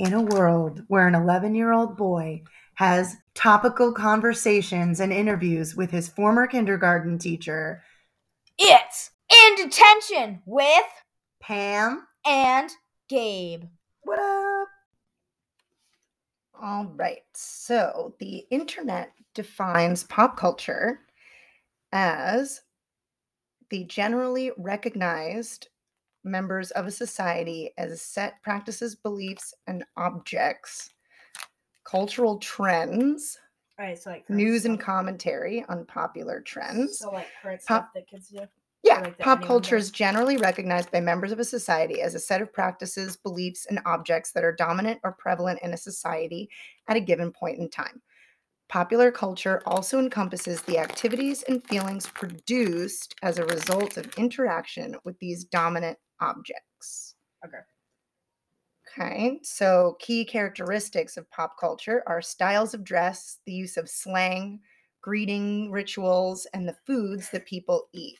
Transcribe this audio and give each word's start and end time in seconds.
in 0.00 0.14
a 0.14 0.22
world 0.22 0.82
where 0.88 1.06
an 1.06 1.14
11 1.14 1.54
year 1.54 1.72
old 1.72 1.94
boy 1.96 2.42
has 2.74 3.16
topical 3.34 3.92
conversations 3.92 4.98
and 4.98 5.12
interviews 5.12 5.76
with 5.76 5.90
his 5.90 6.08
former 6.08 6.46
kindergarten 6.46 7.18
teacher, 7.18 7.82
It's 8.58 9.10
in 9.30 9.56
detention 9.56 10.40
with 10.46 10.86
Pam. 11.40 12.06
and 12.26 12.70
Gabe. 13.10 13.64
What 14.02 14.18
up? 14.18 14.68
All 16.62 16.92
right. 16.96 17.22
So 17.34 18.14
the 18.20 18.46
internet 18.50 19.12
defines 19.34 20.04
pop 20.04 20.38
culture 20.38 21.00
as 21.92 22.62
the 23.68 23.84
generally 23.84 24.52
recognized 24.56 25.68
members 26.24 26.70
of 26.72 26.86
a 26.86 26.90
society 26.90 27.72
as 27.78 27.92
a 27.92 27.96
set 27.96 28.42
practices, 28.42 28.94
beliefs, 28.94 29.54
and 29.66 29.84
objects, 29.96 30.90
cultural 31.84 32.38
trends, 32.38 33.38
All 33.78 33.86
right, 33.86 33.98
so 33.98 34.10
like 34.10 34.28
news 34.28 34.64
and 34.64 34.78
commentary 34.78 35.64
on 35.68 35.86
popular 35.86 36.40
trends. 36.40 36.98
So 36.98 37.10
like 37.10 37.28
current 37.42 37.62
Pop- 37.66 37.90
stuff 37.90 37.94
that 37.94 38.08
kids 38.08 38.28
do. 38.28 38.40
Yeah, 38.82 39.00
like 39.00 39.18
pop 39.18 39.42
culture 39.42 39.76
does. 39.76 39.86
is 39.86 39.90
generally 39.90 40.38
recognized 40.38 40.90
by 40.90 41.00
members 41.00 41.32
of 41.32 41.38
a 41.38 41.44
society 41.44 42.00
as 42.00 42.14
a 42.14 42.18
set 42.18 42.40
of 42.40 42.50
practices, 42.52 43.16
beliefs, 43.16 43.66
and 43.66 43.78
objects 43.84 44.32
that 44.32 44.44
are 44.44 44.52
dominant 44.56 45.00
or 45.04 45.12
prevalent 45.12 45.60
in 45.62 45.74
a 45.74 45.76
society 45.76 46.48
at 46.88 46.96
a 46.96 47.00
given 47.00 47.30
point 47.30 47.58
in 47.58 47.68
time. 47.68 48.00
Popular 48.70 49.10
culture 49.10 49.62
also 49.66 49.98
encompasses 49.98 50.62
the 50.62 50.78
activities 50.78 51.42
and 51.42 51.62
feelings 51.64 52.06
produced 52.06 53.14
as 53.22 53.38
a 53.38 53.44
result 53.46 53.96
of 53.98 54.14
interaction 54.16 54.96
with 55.04 55.18
these 55.18 55.44
dominant 55.44 55.98
objects. 56.20 57.14
Okay. 57.44 57.58
Okay, 58.88 59.38
so 59.42 59.96
key 60.00 60.24
characteristics 60.24 61.16
of 61.16 61.30
pop 61.30 61.58
culture 61.58 62.02
are 62.06 62.20
styles 62.20 62.74
of 62.74 62.82
dress, 62.82 63.38
the 63.46 63.52
use 63.52 63.76
of 63.76 63.88
slang, 63.88 64.60
greeting 65.00 65.70
rituals, 65.70 66.46
and 66.54 66.66
the 66.66 66.76
foods 66.86 67.30
that 67.30 67.46
people 67.46 67.88
eat. 67.92 68.18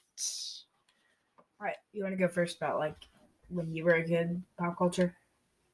All 1.37 1.67
right, 1.67 1.77
you 1.93 2.05
want 2.05 2.13
to 2.13 2.19
go 2.19 2.29
first 2.29 2.57
about 2.57 2.79
like 2.79 2.97
when 3.49 3.75
you 3.75 3.85
were 3.85 3.95
a 3.95 4.05
kid, 4.05 4.43
pop 4.59 4.79
culture? 4.79 5.15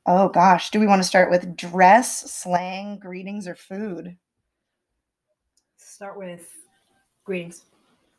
Oh 0.07 0.29
gosh, 0.29 0.71
do 0.71 0.81
we 0.81 0.87
want 0.87 1.03
to 1.03 1.09
start 1.09 1.31
with 1.31 1.57
dress, 1.57 2.33
slang, 2.33 2.99
greetings, 2.99 3.47
or 3.47 3.55
food? 3.55 4.17
Start 5.77 6.17
with 6.17 6.51
greetings. 7.25 7.65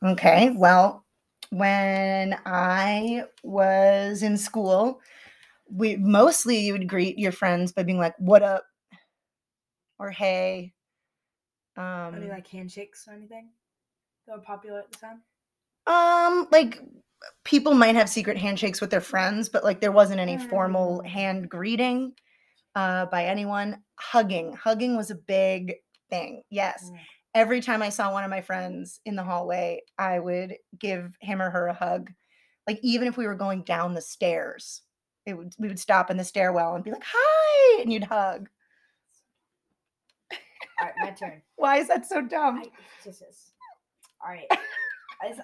Okay, 0.04 0.52
well, 0.56 1.06
when 1.52 2.38
I 2.45 3.26
was 3.44 4.23
in 4.23 4.38
school, 4.38 5.02
we 5.70 5.98
mostly 5.98 6.59
you 6.59 6.73
would 6.73 6.88
greet 6.88 7.20
your 7.20 7.31
friends 7.31 7.72
by 7.73 7.84
being 7.84 8.00
like, 8.00 8.16
"What 8.20 8.44
up?" 8.44 8.66
or 10.00 10.12
"Hey." 10.12 10.73
Um, 11.76 12.16
Any 12.16 12.30
like 12.30 12.48
handshakes 12.48 13.08
or 13.08 13.14
anything 13.14 13.50
that 14.26 14.36
were 14.38 14.42
popular 14.44 14.80
at 14.80 14.92
the 14.92 14.98
time? 14.98 15.22
um, 15.86 16.48
like 16.52 16.81
people 17.44 17.73
might 17.73 17.95
have 17.95 18.09
secret 18.09 18.38
handshakes 18.38 18.82
with 18.82 18.89
their 18.89 19.02
friends, 19.02 19.50
but 19.50 19.64
like 19.64 19.80
there 19.80 19.92
wasn't 19.92 20.20
any 20.20 20.38
formal 20.38 21.02
Mm. 21.02 21.08
hand 21.08 21.50
greeting 21.50 22.14
uh, 22.76 23.06
by 23.08 23.26
anyone. 23.26 23.84
Hugging, 24.00 24.54
hugging 24.54 24.98
was 24.98 25.11
a 25.11 25.16
big 25.16 25.76
thing. 26.09 26.44
Yes. 26.50 26.92
Every 27.38 27.62
time 27.62 27.84
I 27.84 27.90
saw 27.90 28.12
one 28.12 28.24
of 28.24 28.32
my 28.32 28.42
friends 28.42 29.00
in 29.06 29.16
the 29.16 29.24
hallway, 29.24 29.84
I 29.96 30.18
would 30.18 30.56
give 30.80 31.16
him 31.22 31.40
or 31.40 31.52
her 31.52 31.68
a 31.68 31.74
hug. 31.74 32.10
Like 32.66 32.80
even 32.82 33.08
if 33.08 33.16
we 33.16 33.28
were 33.28 33.36
going 33.36 33.62
down 33.62 33.94
the 33.94 34.02
stairs, 34.02 34.82
it 35.28 35.38
would 35.38 35.54
we 35.60 35.68
would 35.68 35.78
stop 35.78 36.10
in 36.10 36.18
the 36.18 36.24
stairwell 36.24 36.74
and 36.74 36.84
be 36.84 36.90
like, 36.90 37.04
"Hi," 37.06 37.82
and 37.84 37.94
you'd 37.94 38.06
hug. 38.06 38.50
All 40.32 40.38
right, 40.88 40.96
my 41.00 41.12
turn. 41.12 41.44
Why 41.58 41.78
is 41.78 41.88
that 41.90 42.08
so 42.08 42.24
dumb? 42.24 42.58
I. 42.58 42.72
All 44.26 44.32
right. 44.32 44.48
Just, 45.28 45.42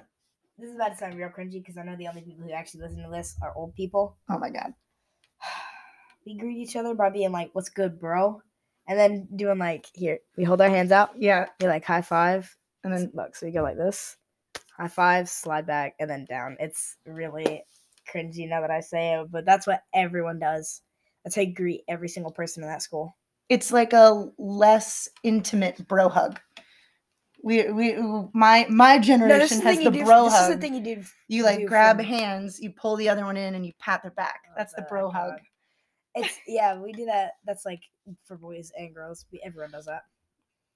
this 0.58 0.70
is 0.70 0.76
about 0.76 0.94
to 0.94 0.98
sound 0.98 1.14
real 1.14 1.30
cringy 1.30 1.62
because 1.62 1.78
I 1.78 1.84
know 1.84 1.96
the 1.96 2.08
only 2.08 2.22
people 2.22 2.44
who 2.44 2.54
actually 2.54 2.82
listen 2.82 3.04
to 3.04 3.10
this 3.12 3.36
are 3.44 3.54
old 3.56 3.76
people. 3.76 4.18
Oh 4.32 4.40
my 4.40 4.50
god. 4.50 4.74
We 6.26 6.40
greet 6.40 6.58
each 6.58 6.76
other 6.76 6.96
by 6.96 7.12
being 7.12 7.34
like, 7.34 7.50
"What's 7.54 7.70
good, 7.70 8.00
bro?" 8.00 8.42
And 8.88 9.00
then 9.00 9.28
doing 9.36 9.58
like, 9.60 9.86
here, 9.94 10.20
we 10.38 10.44
hold 10.44 10.62
our 10.62 10.70
hands 10.70 10.92
out, 10.92 11.12
Yeah, 11.18 11.48
we 11.62 11.68
like 11.68 11.86
high 11.86 12.02
five, 12.02 12.56
and 12.84 12.94
then 12.94 13.12
look, 13.14 13.36
so 13.36 13.46
we 13.46 13.52
go 13.52 13.62
like 13.64 13.78
this, 13.78 14.18
high 14.78 14.88
five, 14.88 15.30
slide 15.30 15.66
back, 15.66 15.96
and 16.00 16.10
then 16.10 16.26
down. 16.26 16.58
It's 16.60 16.98
really 17.06 17.64
cringy 18.14 18.48
now 18.50 18.62
that 18.62 18.72
I 18.72 18.82
say 18.82 19.14
it, 19.14 19.32
but 19.32 19.46
that's 19.46 19.66
what 19.66 19.84
everyone 19.94 20.40
does. 20.40 20.82
That's 21.24 21.36
how 21.36 21.44
you 21.44 21.54
greet 21.54 21.84
every 21.88 22.10
single 22.10 22.32
person 22.32 22.64
in 22.64 22.70
that 22.70 22.82
school. 22.82 23.16
it's 23.50 23.72
like 23.72 23.94
a 23.94 24.30
less 24.38 25.08
intimate 25.24 25.88
bro 25.88 26.10
hug. 26.10 26.40
We 27.44 27.70
we 27.72 27.98
my 28.34 28.66
my 28.70 29.00
generation 29.00 29.60
has 29.62 29.78
the 29.78 29.84
you 29.84 29.92
do. 29.92 30.06
bro 30.06 30.26
this 30.26 30.42
is 30.42 30.48
the 30.48 30.58
thing 30.58 30.76
you 30.76 30.82
do. 30.96 31.04
you 31.28 31.44
like 31.44 31.60
do 31.60 31.68
grab 31.68 32.00
hands, 32.00 32.60
you 32.62 32.72
pull 32.72 32.96
the 32.96 33.10
other 33.10 33.26
one 33.26 33.36
in, 33.38 33.56
and 33.56 33.66
you 33.66 33.74
pat 33.80 34.02
their 34.02 34.12
back. 34.12 34.42
Oh, 34.50 34.54
That's 34.58 34.74
the 34.74 34.84
bro 34.84 35.10
hug. 35.10 35.40
It's 36.16 36.40
yeah, 36.48 36.80
we 36.80 36.92
do 36.94 37.06
that. 37.06 37.34
That's 37.46 37.66
like 37.66 37.82
for 38.26 38.38
boys 38.38 38.72
and 38.78 38.94
girls. 38.94 39.26
We, 39.32 39.42
everyone 39.44 39.72
does 39.72 39.86
that. 39.86 40.04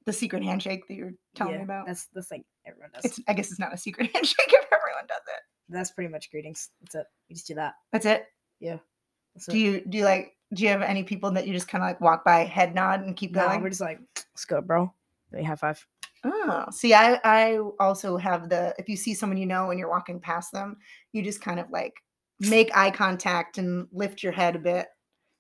The 0.06 0.14
secret 0.14 0.42
handshake 0.44 0.88
that 0.88 0.94
you're 0.96 1.14
telling 1.36 1.53
Yeah, 1.53 1.58
me 1.59 1.64
about. 1.66 1.86
That's 1.86 2.08
that's 2.14 2.31
like 2.31 2.44
everyone 2.66 2.90
does. 2.94 3.06
It's 3.06 3.20
I 3.28 3.34
guess 3.34 3.52
it's 3.52 3.59
not 3.59 3.74
a 3.74 3.78
secret 3.78 4.09
handshake 4.14 4.47
if 4.47 4.66
everyone 4.66 5.06
does 5.08 5.22
it. 5.28 5.42
that's 5.70 5.92
pretty 5.92 6.12
much 6.12 6.31
greetings. 6.31 6.70
That's 6.81 6.96
it. 6.96 7.06
You 7.28 7.36
just 7.36 7.47
do 7.47 7.56
that. 7.56 7.74
That's 7.92 8.06
it. 8.06 8.26
That's 8.62 9.46
Do 9.47 9.52
it. 9.56 9.59
you 9.59 9.81
do 9.88 9.97
you 10.00 10.06
like 10.06 10.34
do 10.53 10.64
you 10.64 10.70
have 10.70 10.81
any 10.81 11.03
people 11.03 11.30
that 11.31 11.46
you 11.46 11.53
just 11.53 11.68
kind 11.68 11.84
of 11.84 11.90
like 11.90 12.00
walk 12.02 12.24
by, 12.24 12.46
head 12.46 12.74
nod, 12.74 13.02
and 13.02 13.16
keep 13.18 13.34
No, 13.36 13.46
going? 13.47 13.62
we're 13.62 13.70
just 13.70 13.81
like, 13.81 14.00
let's 14.16 14.46
go, 14.46 14.62
bro. 14.62 14.94
Then 15.31 15.42
you 15.42 15.47
high 15.47 15.56
five. 15.56 15.86
Oh, 16.24 16.66
see, 16.72 16.94
I 16.94 17.20
I 17.24 17.59
also 17.80 18.18
have 18.18 18.50
the 18.50 18.74
if 18.80 18.88
you 18.90 18.96
see 18.96 19.14
someone 19.14 19.38
you 19.38 19.46
know 19.46 19.70
and 19.70 19.78
you're 19.80 19.90
walking 19.90 20.20
past 20.20 20.52
them, 20.53 20.78
you 21.12 21.22
just 21.22 21.42
kind 21.42 21.59
of 21.59 21.70
like 21.70 21.94
make 22.40 22.76
eye 22.76 22.92
contact 22.92 23.58
and 23.58 23.88
lift 23.92 24.24
your 24.24 24.31
head 24.31 24.56
a 24.56 24.59
bit. 24.59 24.88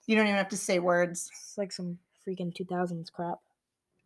You 0.07 0.15
don't 0.15 0.25
even 0.25 0.37
have 0.37 0.49
to 0.49 0.57
say 0.57 0.79
words. 0.79 1.29
It's 1.31 1.57
like 1.57 1.71
some 1.71 1.97
freaking 2.27 2.53
two 2.55 2.65
thousands 2.65 3.09
crap. 3.09 3.37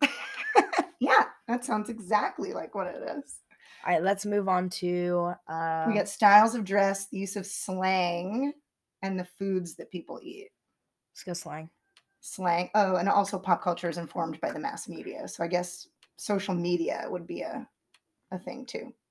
yeah, 1.00 1.24
that 1.48 1.64
sounds 1.64 1.88
exactly 1.88 2.52
like 2.52 2.74
what 2.74 2.88
it 2.88 3.02
is. 3.16 3.38
All 3.86 3.92
right, 3.94 4.02
let's 4.02 4.26
move 4.26 4.48
on 4.48 4.68
to 4.70 5.32
uh 5.48 5.84
We 5.88 5.94
got 5.94 6.08
styles 6.08 6.54
of 6.54 6.64
dress, 6.64 7.08
the 7.08 7.18
use 7.18 7.36
of 7.36 7.46
slang, 7.46 8.52
and 9.02 9.18
the 9.18 9.24
foods 9.24 9.76
that 9.76 9.90
people 9.90 10.20
eat. 10.22 10.50
let's 11.12 11.24
go 11.24 11.32
slang. 11.32 11.70
Slang. 12.20 12.70
Oh, 12.74 12.96
and 12.96 13.08
also 13.08 13.38
pop 13.38 13.62
culture 13.62 13.88
is 13.88 13.98
informed 13.98 14.40
by 14.40 14.52
the 14.52 14.58
mass 14.58 14.88
media. 14.88 15.26
So 15.26 15.42
I 15.42 15.48
guess 15.48 15.88
social 16.16 16.54
media 16.54 17.04
would 17.08 17.26
be 17.26 17.42
a 17.42 17.66
a 18.32 18.38
thing 18.38 18.66
too. 18.66 18.92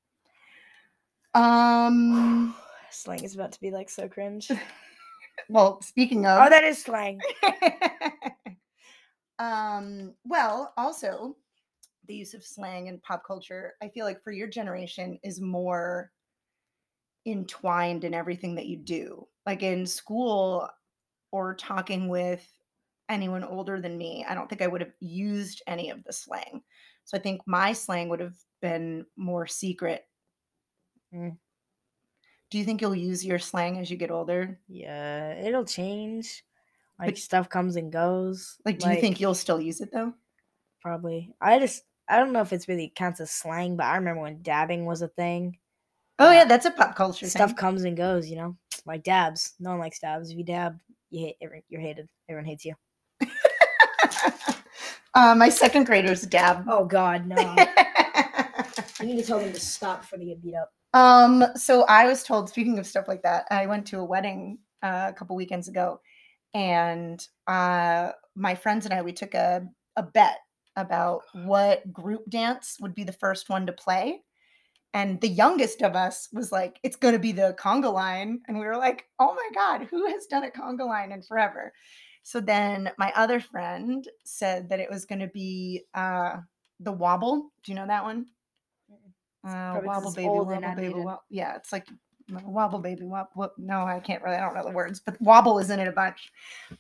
Um. 1.34 2.54
Slang 2.90 3.24
is 3.24 3.36
about 3.36 3.54
to 3.54 3.62
be 3.62 3.72
like 3.72 3.90
so 3.90 4.10
cringe. 4.10 4.52
Well, 5.50 5.82
speaking 5.82 6.26
of. 6.26 6.42
oh, 6.42 6.50
that 6.50 6.64
is 6.64 6.84
slang. 6.84 7.20
um. 9.40 10.14
Well, 10.24 10.74
also 10.78 11.36
the 12.08 12.16
use 12.16 12.34
of 12.34 12.44
slang 12.44 12.88
and 12.88 13.02
pop 13.04 13.24
culture. 13.26 13.74
I 13.82 13.90
feel 13.90 14.06
like 14.06 14.24
for 14.24 14.32
your 14.32 14.48
generation 14.48 15.20
is 15.24 15.40
more 15.40 16.12
entwined 17.26 18.04
in 18.04 18.14
everything 18.14 18.56
that 18.56 18.66
you 18.66 18.78
do. 18.78 19.28
Like 19.46 19.64
in 19.64 19.86
school 19.86 20.68
or 21.32 21.56
talking 21.56 22.10
with 22.10 22.46
anyone 23.10 23.44
older 23.44 23.80
than 23.80 23.98
me, 23.98 24.26
I 24.28 24.34
don't 24.34 24.50
think 24.50 24.62
I 24.62 24.68
would 24.68 24.82
have 24.82 24.94
used 25.00 25.62
any 25.68 25.90
of 25.90 26.04
the 26.04 26.14
slang. 26.14 26.62
So 27.06 27.18
I 27.18 27.22
think 27.22 27.42
my 27.46 27.74
slang 27.74 28.10
would 28.10 28.20
have 28.20 28.36
been 28.62 29.06
more 29.18 29.48
secret. 29.48 30.06
Mm. 31.14 31.38
Do 32.52 32.58
you 32.60 32.64
think 32.66 32.82
you'll 32.82 32.94
use 32.96 33.26
your 33.26 33.40
slang 33.40 33.80
as 33.80 33.90
you 33.90 33.98
get 33.98 34.12
older? 34.12 34.60
Yeah, 34.68 35.34
it'll 35.36 35.66
change. 35.66 36.44
Like 37.00 37.10
But- 37.16 37.18
stuff 37.18 37.50
comes 37.50 37.78
and 37.78 37.92
goes. 37.92 38.58
Like, 38.66 38.78
do 38.78 38.90
you 38.90 39.00
think 39.02 39.20
you'll 39.20 39.34
still 39.34 39.60
use 39.60 39.82
it 39.82 39.90
though? 39.92 40.14
probably? 40.82 41.34
I 41.40 41.60
just 41.60 41.84
I 42.10 42.18
don't 42.18 42.34
know 42.34 42.42
if 42.42 42.52
it's 42.54 42.68
really 42.68 42.92
counts 42.96 43.20
as 43.22 43.32
slang, 43.32 43.78
but 43.78 43.86
I 43.86 43.96
remember 43.96 44.22
when 44.22 44.42
dabbing 44.42 44.86
was 44.86 45.02
a 45.02 45.08
thing. 45.08 45.58
Oh 46.20 46.30
yeah, 46.32 46.40
Yeah. 46.40 46.46
that's 46.46 46.66
a 46.66 46.72
pop 46.72 46.96
culture 46.96 47.28
Stuff 47.28 47.52
thing. 47.52 47.58
comes 47.58 47.84
and 47.84 47.96
goes, 47.96 48.28
you 48.30 48.36
know, 48.36 48.58
like 48.86 49.04
dabs. 49.04 49.54
No 49.60 49.70
one 49.72 49.80
likes 49.80 50.00
dabs. 50.00 50.30
If 50.32 50.38
you 50.38 50.44
dab, 50.44 50.80
you 51.10 51.26
hate 51.26 51.38
every, 51.42 51.64
you're 51.70 51.82
hated. 51.82 52.10
Everyone 52.30 52.46
hates 52.46 52.66
you. 52.66 52.76
uh, 55.14 55.36
my 55.36 55.50
second 55.50 55.86
graders 55.86 56.24
dab. 56.24 56.66
Oh 56.68 56.86
God, 56.86 57.26
no! 57.28 57.36
you 59.00 59.06
need 59.06 59.18
to 59.18 59.24
tell 59.24 59.40
them 59.40 59.54
to 59.54 59.60
stop 59.60 60.02
before 60.02 60.20
they 60.20 60.26
get 60.26 60.42
beat 60.44 60.56
up. 60.56 60.72
Um, 60.94 61.46
so 61.56 61.84
I 61.84 62.06
was 62.08 62.24
told, 62.24 62.50
speaking 62.50 62.80
of 62.80 62.88
stuff 62.88 63.08
like 63.08 63.24
that, 63.24 63.46
I 63.52 63.66
went 63.66 63.86
to 63.88 64.00
a 64.00 64.06
wedding 64.06 64.60
uh, 64.84 65.08
a 65.10 65.14
couple 65.14 65.36
weekends 65.36 65.68
ago, 65.68 66.02
and 66.54 67.26
uh, 67.48 68.12
my 68.36 68.56
friends 68.56 68.86
and 68.86 68.94
I 68.94 69.02
we 69.02 69.14
took 69.14 69.34
a 69.34 69.66
a 69.98 70.04
bet 70.04 70.40
about 70.76 71.22
what 71.34 71.92
group 71.92 72.30
dance 72.30 72.78
would 72.80 72.96
be 72.96 73.04
the 73.04 73.12
first 73.12 73.50
one 73.50 73.66
to 73.66 73.74
play. 73.74 74.22
And 74.94 75.22
the 75.22 75.28
youngest 75.28 75.82
of 75.82 75.96
us 75.96 76.28
was 76.34 76.52
like, 76.52 76.80
it's 76.84 76.98
going 76.98 77.14
to 77.14 77.20
be 77.20 77.32
the 77.32 77.56
conga 77.58 77.92
line. 77.92 78.42
And 78.48 78.60
we 78.60 78.66
were 78.66 78.78
like, 78.78 79.06
oh 79.20 79.34
my 79.34 79.50
God, 79.54 79.88
who 79.90 80.06
has 80.08 80.26
done 80.26 80.44
a 80.44 80.50
conga 80.50 80.86
line 80.86 81.12
in 81.12 81.22
forever? 81.22 81.72
So 82.24 82.40
then 82.42 82.92
my 82.98 83.12
other 83.16 83.40
friend 83.40 84.08
said 84.26 84.70
that 84.70 84.80
it 84.80 84.90
was 84.90 85.06
going 85.06 85.20
to 85.20 85.28
be 85.28 85.84
uh, 85.94 86.38
the 86.80 86.92
wobble. 86.92 87.52
Do 87.64 87.72
you 87.72 87.76
know 87.76 87.88
that 87.88 88.04
one? 88.04 88.26
Uh, 89.44 89.82
wobble 89.84 90.12
baby, 90.14 90.28
wobble 90.28 90.76
baby, 90.76 90.90
wobble. 90.90 91.24
Yeah, 91.30 91.56
it's 91.56 91.72
like 91.72 91.88
wobble 92.44 92.80
baby, 92.80 93.04
wobble. 93.04 93.52
No, 93.58 93.84
I 93.84 94.00
can't 94.00 94.22
really. 94.24 94.36
I 94.38 94.42
don't 94.42 94.56
know 94.56 94.64
the 94.64 94.76
words, 94.76 95.00
but 95.00 95.20
wobble 95.22 95.60
is 95.60 95.70
in 95.70 95.80
it 95.80 95.88
a 95.88 95.92
bunch. 95.92 96.32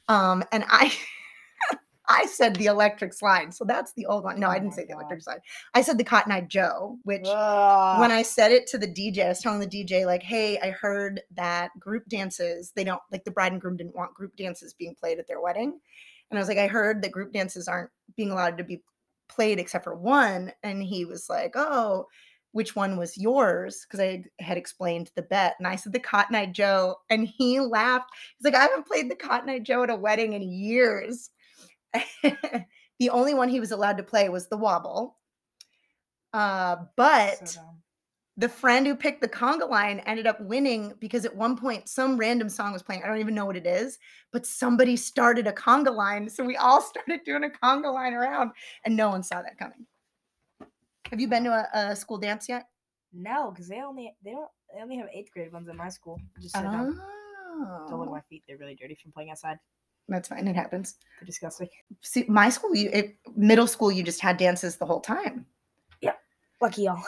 Um, 0.07 0.43
and 0.51 0.63
I, 0.67 0.93
I 2.07 2.25
said 2.25 2.55
the 2.55 2.65
electric 2.67 3.13
slide. 3.13 3.53
So 3.53 3.63
that's 3.65 3.93
the 3.93 4.05
old 4.05 4.23
one. 4.23 4.39
No, 4.39 4.47
Oh 4.47 4.51
I 4.51 4.59
didn't 4.59 4.73
say 4.73 4.85
the 4.85 4.93
electric 4.93 5.19
God. 5.19 5.23
slide. 5.23 5.39
I 5.73 5.81
said 5.81 5.97
the 5.97 6.03
Cotton 6.03 6.31
Eye 6.31 6.41
Joe, 6.41 6.97
which 7.03 7.25
Ugh. 7.25 7.99
when 7.99 8.11
I 8.11 8.21
said 8.21 8.51
it 8.51 8.67
to 8.67 8.77
the 8.77 8.87
DJ, 8.87 9.25
I 9.25 9.29
was 9.29 9.39
telling 9.39 9.59
the 9.59 9.67
DJ, 9.67 10.05
like, 10.05 10.23
hey, 10.23 10.59
I 10.59 10.69
heard 10.71 11.21
that 11.35 11.71
group 11.79 12.07
dances, 12.09 12.73
they 12.75 12.83
don't 12.83 13.01
like 13.11 13.23
the 13.23 13.31
bride 13.31 13.53
and 13.53 13.61
groom 13.61 13.77
didn't 13.77 13.95
want 13.95 14.13
group 14.13 14.35
dances 14.35 14.73
being 14.73 14.95
played 14.95 15.19
at 15.19 15.27
their 15.27 15.41
wedding. 15.41 15.79
And 16.29 16.37
I 16.37 16.41
was 16.41 16.47
like, 16.47 16.57
I 16.57 16.67
heard 16.67 17.01
that 17.01 17.11
group 17.11 17.33
dances 17.33 17.67
aren't 17.67 17.89
being 18.15 18.31
allowed 18.31 18.57
to 18.57 18.63
be 18.63 18.81
played 19.27 19.59
except 19.59 19.83
for 19.83 19.95
one. 19.95 20.51
And 20.63 20.83
he 20.83 21.05
was 21.05 21.29
like, 21.29 21.53
oh, 21.55 22.07
which 22.51 22.75
one 22.75 22.97
was 22.97 23.17
yours? 23.17 23.85
Because 23.85 23.99
I 23.99 24.23
had 24.39 24.57
explained 24.57 25.11
the 25.15 25.21
bet. 25.21 25.55
And 25.57 25.67
I 25.67 25.75
said, 25.75 25.93
the 25.93 25.99
Cotton 25.99 26.35
Eye 26.35 26.47
Joe. 26.47 26.95
And 27.09 27.27
he 27.27 27.59
laughed. 27.59 28.09
He's 28.37 28.45
like, 28.45 28.55
I 28.55 28.63
haven't 28.63 28.87
played 28.87 29.09
the 29.09 29.15
Cotton 29.15 29.49
Eye 29.49 29.59
Joe 29.59 29.83
at 29.83 29.89
a 29.89 29.95
wedding 29.95 30.33
in 30.33 30.41
years. 30.41 31.29
the 32.23 33.09
only 33.09 33.33
one 33.33 33.49
he 33.49 33.59
was 33.59 33.71
allowed 33.71 33.97
to 33.97 34.03
play 34.03 34.29
was 34.29 34.47
the 34.47 34.57
wobble. 34.57 35.17
Uh, 36.33 36.77
but 36.95 37.49
So 37.49 37.61
the 38.37 38.49
friend 38.49 38.87
who 38.87 38.95
picked 38.95 39.21
the 39.21 39.27
conga 39.27 39.69
line 39.69 39.99
ended 40.05 40.25
up 40.25 40.39
winning 40.41 40.93
because 40.99 41.25
at 41.25 41.35
one 41.35 41.57
point 41.57 41.89
some 41.89 42.17
random 42.17 42.49
song 42.49 42.73
was 42.73 42.81
playing. 42.81 43.03
I 43.03 43.07
don't 43.07 43.19
even 43.19 43.35
know 43.35 43.45
what 43.45 43.57
it 43.57 43.67
is, 43.67 43.99
but 44.31 44.45
somebody 44.45 44.95
started 44.95 45.47
a 45.47 45.51
conga 45.51 45.93
line. 45.93 46.29
So 46.29 46.43
we 46.43 46.55
all 46.55 46.81
started 46.81 47.21
doing 47.25 47.43
a 47.43 47.49
conga 47.49 47.93
line 47.93 48.13
around 48.13 48.51
and 48.85 48.95
no 48.95 49.09
one 49.09 49.23
saw 49.23 49.41
that 49.41 49.59
coming. 49.59 49.85
Have 51.11 51.19
you 51.19 51.27
been 51.27 51.43
to 51.43 51.51
a, 51.51 51.91
a 51.91 51.95
school 51.95 52.17
dance 52.17 52.49
yet? 52.49 52.67
No, 53.13 53.51
because 53.51 53.67
they 53.67 53.81
only 53.81 54.15
they 54.23 54.31
don't 54.31 54.49
they 54.73 54.81
only 54.81 54.97
have 54.97 55.07
eighth 55.13 55.31
grade 55.33 55.51
ones 55.51 55.67
at 55.67 55.75
my 55.75 55.89
school. 55.89 56.19
Just 56.41 56.55
down. 56.55 56.63
Don't 56.73 57.99
look 57.99 58.07
at 58.07 58.07
Oh, 58.07 58.11
my 58.11 58.21
feet; 58.29 58.43
they're 58.47 58.57
really 58.57 58.75
dirty 58.75 58.95
from 58.95 59.11
playing 59.11 59.29
outside. 59.29 59.59
that's 60.07 60.29
fine. 60.29 60.47
It 60.47 60.55
happens. 60.55 60.95
They're 61.19 61.25
disgusting. 61.25 61.67
See, 62.01 62.23
my 62.29 62.49
school, 62.49 62.73
you, 62.73 62.89
it, 62.93 63.17
middle 63.35 63.67
school, 63.67 63.91
you 63.91 64.03
just 64.03 64.21
had 64.21 64.37
dances 64.37 64.77
the 64.77 64.85
whole 64.85 65.01
time. 65.01 65.45
Yeah, 66.01 66.13
lucky 66.61 66.83
y'all. 66.83 67.03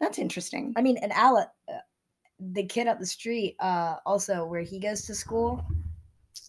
That's 0.00 0.18
interesting. 0.18 0.74
I 0.76 0.82
mean, 0.82 0.96
and 0.98 1.12
Alec, 1.12 1.48
uh, 1.68 1.74
the 2.40 2.64
kid 2.64 2.88
up 2.88 2.98
the 2.98 3.06
street, 3.06 3.54
uh, 3.60 3.96
also 4.04 4.44
where 4.44 4.62
he 4.62 4.80
goes 4.80 5.02
to 5.06 5.14
school, 5.14 5.64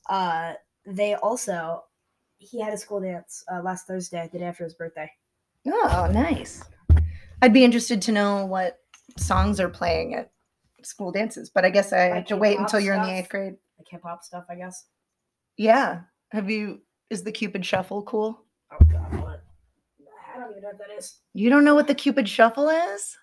uh, 0.10 0.54
they 0.88 1.14
also 1.14 1.84
he 2.40 2.60
had 2.60 2.74
a 2.74 2.78
school 2.78 3.00
dance 3.00 3.44
uh, 3.54 3.62
last 3.62 3.86
Thursday, 3.86 4.28
the 4.34 4.40
day 4.40 4.46
after 4.46 4.64
his 4.64 4.74
birthday. 4.74 5.10
Oh, 5.68 6.10
nice. 6.12 6.64
I'd 7.42 7.54
be 7.54 7.64
interested 7.64 8.02
to 8.04 8.12
know 8.12 8.46
what 8.46 8.80
songs 9.18 9.60
are 9.60 9.70
playing 9.70 10.16
at 10.16 10.32
school 10.84 11.12
dances, 11.12 11.50
but 11.50 11.66
I 11.66 11.70
guess 11.70 11.94
I 11.94 12.08
Like 12.08 12.16
have 12.16 12.26
to 12.28 12.38
wait 12.38 12.60
until 12.60 12.80
you're 12.80 12.96
in 12.96 13.02
the 13.02 13.12
eighth 13.12 13.30
grade. 13.30 13.56
Like 13.78 13.88
hip 13.90 14.02
hop 14.04 14.24
stuff, 14.24 14.46
I 14.50 14.56
guess. 14.56 14.86
Yeah. 15.58 16.02
Have 16.32 16.50
you? 16.50 16.82
Is 17.10 17.24
the 17.24 17.32
Cupid 17.32 17.66
Shuffle 17.66 18.04
cool? 18.04 18.42
Oh 18.72 18.86
God, 18.92 19.22
what? 19.22 19.44
I 20.34 20.40
don't 20.40 20.52
even 20.52 20.64
know 20.64 20.70
what 20.70 20.80
that 20.80 20.98
is. 20.98 21.20
You 21.34 21.50
don't 21.50 21.64
know 21.64 21.76
what 21.76 21.88
the 21.88 21.96
Cupid 21.96 22.28
Shuffle 22.28 22.70
is? 22.70 23.18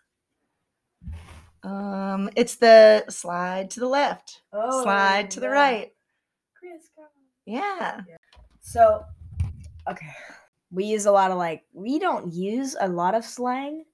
Um, 1.65 2.31
it's 2.37 2.56
the 2.56 3.05
slide 3.08 3.70
to 3.70 3.81
the 3.81 3.88
left, 3.88 4.43
slide 4.50 5.31
to 5.32 5.41
the 5.41 5.47
Oh, 5.47 5.50
right. 5.50 5.93
Chris, 6.58 6.91
come 6.97 7.05
on. 7.05 7.11
Yeah. 7.47 8.00
So, 8.61 9.05
okay, 9.88 10.12
we 10.70 10.85
use 10.85 11.06
a 11.06 11.12
lot 11.12 11.31
of 11.31 11.38
like 11.38 11.65
we 11.73 11.99
don't 11.99 12.32
use 12.32 12.76
a 12.81 12.88
lot 12.88 13.15
of 13.15 13.25
slang. 13.25 13.85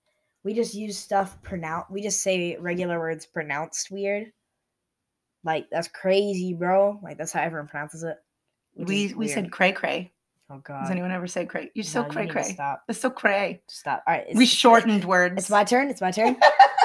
We 0.45 0.55
just 0.55 0.75
use 0.75 0.97
stuff 0.97 1.41
pronounced. 1.43 1.91
We 1.91 2.03
just 2.03 2.23
say 2.23 2.57
regular 2.59 2.99
words 2.99 3.27
pronounced 3.27 3.91
weird. 3.91 4.33
Like 5.45 5.67
that's 5.71 5.89
crazy, 5.89 6.55
bro. 6.55 7.01
Like 7.03 7.19
that's 7.19 7.33
how 7.33 7.43
everyone 7.43 7.69
pronounces 7.69 8.03
it. 8.03 8.17
We 8.77 9.13
we 9.15 9.29
said 9.29 9.51
cray 9.51 9.73
cray. 9.73 10.13
Oh 10.51 10.59
god 10.59 10.83
Does 10.83 10.91
anyone 10.91 11.11
ever 11.11 11.27
say 11.27 11.45
cray? 11.45 11.71
You're 11.75 11.85
so 11.85 12.03
No, 12.03 12.09
cray 12.09 12.27
cray. 12.27 12.43
Stop. 12.45 12.85
It's 12.89 13.01
so 13.01 13.11
cray. 13.11 13.61
Stop. 13.69 14.03
All 14.07 14.15
right. 14.15 14.27
We 14.35 14.47
shortened 14.47 15.05
words. 15.05 15.35
It's 15.37 15.51
my 15.51 15.65
turn. 15.65 15.91
It's 15.91 16.01
my 16.01 16.11
turn. 16.11 16.37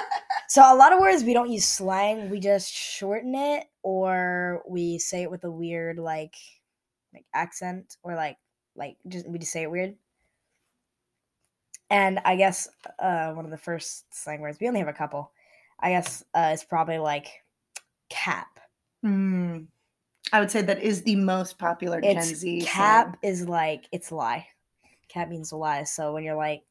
so 0.50 0.62
a 0.62 0.76
lot 0.76 0.92
of 0.92 1.00
words 1.00 1.24
we 1.24 1.34
don't 1.34 1.50
use 1.50 1.66
slang. 1.66 2.30
We 2.30 2.40
just 2.40 2.74
shorten 2.74 3.36
it, 3.36 3.66
or 3.82 4.64
we 4.68 5.00
say 5.00 5.24
it 5.24 5.32
with 5.32 5.46
a 5.46 5.52
weird 5.52 5.98
like, 5.98 6.36
like 7.14 7.26
accent, 7.34 7.96
or 8.04 8.16
like 8.16 8.38
like 8.76 8.98
just 9.08 9.28
we 9.30 9.40
just 9.40 9.52
say 9.52 9.64
it 9.64 9.72
weird. 9.72 9.96
And 11.94 12.20
I 12.26 12.36
guess 12.36 12.68
uh, 12.98 13.34
one 13.34 13.46
of 13.46 13.52
the 13.52 13.58
first 13.58 14.12
slang 14.12 14.42
words 14.42 14.58
we 14.60 14.68
only 14.68 14.80
have 14.80 14.90
a 14.90 14.94
couple. 14.94 15.32
I 15.80 15.92
guess 15.92 16.24
uh, 16.34 16.50
it's 16.52 16.64
probably 16.64 16.98
like 16.98 17.28
cap. 18.10 18.60
Hmm. 19.04 19.66
I 20.32 20.40
would 20.40 20.50
say 20.50 20.64
that 20.64 20.82
is 20.82 21.04
the 21.04 21.16
most 21.16 21.60
popular 21.60 22.02
Gen 22.02 22.18
It's 22.18 22.34
Z. 22.34 22.64
cap 22.66 23.20
slang. 23.22 23.32
is 23.32 23.48
like 23.48 23.86
it's 23.92 24.12
lie. 24.12 24.48
Cap 25.08 25.30
means 25.30 25.52
a 25.52 25.56
lie. 25.56 25.84
So 25.84 26.14
when 26.14 26.24
you're 26.24 26.36
like, 26.36 26.64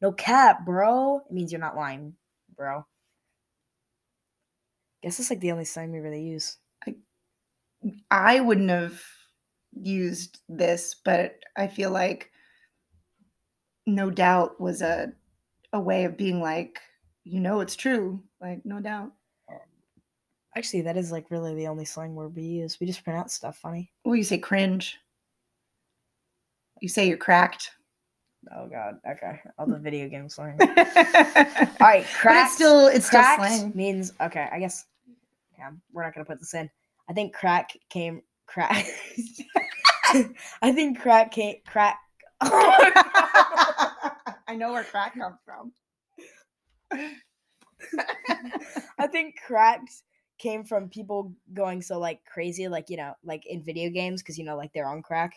no 0.00 0.10
cap, 0.10 0.64
bro, 0.64 1.18
it 1.18 1.30
means 1.30 1.52
you're 1.52 1.60
not 1.60 1.76
lying, 1.76 2.14
bro. 2.56 2.86
Guess 5.02 5.20
it's 5.20 5.28
like 5.28 5.40
the 5.40 5.52
only 5.52 5.66
slang 5.66 5.92
we 5.92 5.98
really 5.98 6.22
use. 6.22 6.56
I 8.10 8.40
wouldn't 8.40 8.70
have 8.70 9.02
used 9.78 10.38
this, 10.48 10.96
but 11.04 11.34
I 11.58 11.66
feel 11.66 11.90
like 11.90 12.31
no 13.86 14.10
doubt 14.10 14.60
was 14.60 14.82
a 14.82 15.12
a 15.72 15.80
way 15.80 16.04
of 16.04 16.16
being 16.16 16.40
like, 16.40 16.80
you 17.24 17.40
know, 17.40 17.60
it's 17.60 17.76
true. 17.76 18.22
Like, 18.40 18.64
no 18.64 18.80
doubt. 18.80 19.12
Um, 19.50 19.58
actually, 20.56 20.82
that 20.82 20.96
is 20.96 21.10
like 21.12 21.30
really 21.30 21.54
the 21.54 21.68
only 21.68 21.84
slang 21.84 22.14
word 22.14 22.36
we 22.36 22.42
use. 22.42 22.78
We 22.80 22.86
just 22.86 23.04
pronounce 23.04 23.34
stuff 23.34 23.56
funny. 23.56 23.90
Well, 24.04 24.16
you 24.16 24.24
say 24.24 24.38
cringe. 24.38 24.98
You 26.80 26.88
say 26.88 27.06
you're 27.06 27.16
cracked. 27.16 27.70
Oh 28.56 28.66
god. 28.66 28.98
Okay. 29.08 29.40
All 29.58 29.66
the 29.66 29.78
video 29.80 30.08
game 30.08 30.28
slang. 30.28 30.56
All 30.60 30.66
right, 31.80 32.04
cracked. 32.14 32.46
it's 32.46 32.54
still 32.54 32.88
it's 32.88 33.06
still 33.06 33.20
cracked 33.20 33.40
slang. 33.40 33.72
means 33.74 34.12
okay. 34.20 34.48
I 34.52 34.58
guess. 34.58 34.84
Yeah, 35.58 35.70
we're 35.92 36.02
not 36.02 36.12
gonna 36.12 36.24
put 36.24 36.40
this 36.40 36.54
in. 36.54 36.68
I 37.08 37.12
think 37.12 37.32
crack 37.34 37.70
came 37.88 38.22
crack. 38.46 38.84
I 40.60 40.72
think 40.72 40.98
crack 40.98 41.30
came 41.30 41.56
crack. 41.66 41.98
I 44.52 44.56
know 44.56 44.72
where 44.72 44.84
crack 44.84 45.14
comes 45.14 45.38
from. 45.46 45.72
I 48.98 49.06
think 49.06 49.36
cracks 49.46 50.02
came 50.38 50.62
from 50.62 50.90
people 50.90 51.32
going 51.54 51.80
so 51.80 51.98
like 51.98 52.20
crazy, 52.26 52.68
like 52.68 52.90
you 52.90 52.98
know, 52.98 53.14
like 53.24 53.46
in 53.46 53.62
video 53.62 53.88
games, 53.88 54.20
because 54.20 54.36
you 54.36 54.44
know, 54.44 54.58
like 54.58 54.70
they're 54.74 54.86
on 54.86 55.00
crack. 55.00 55.32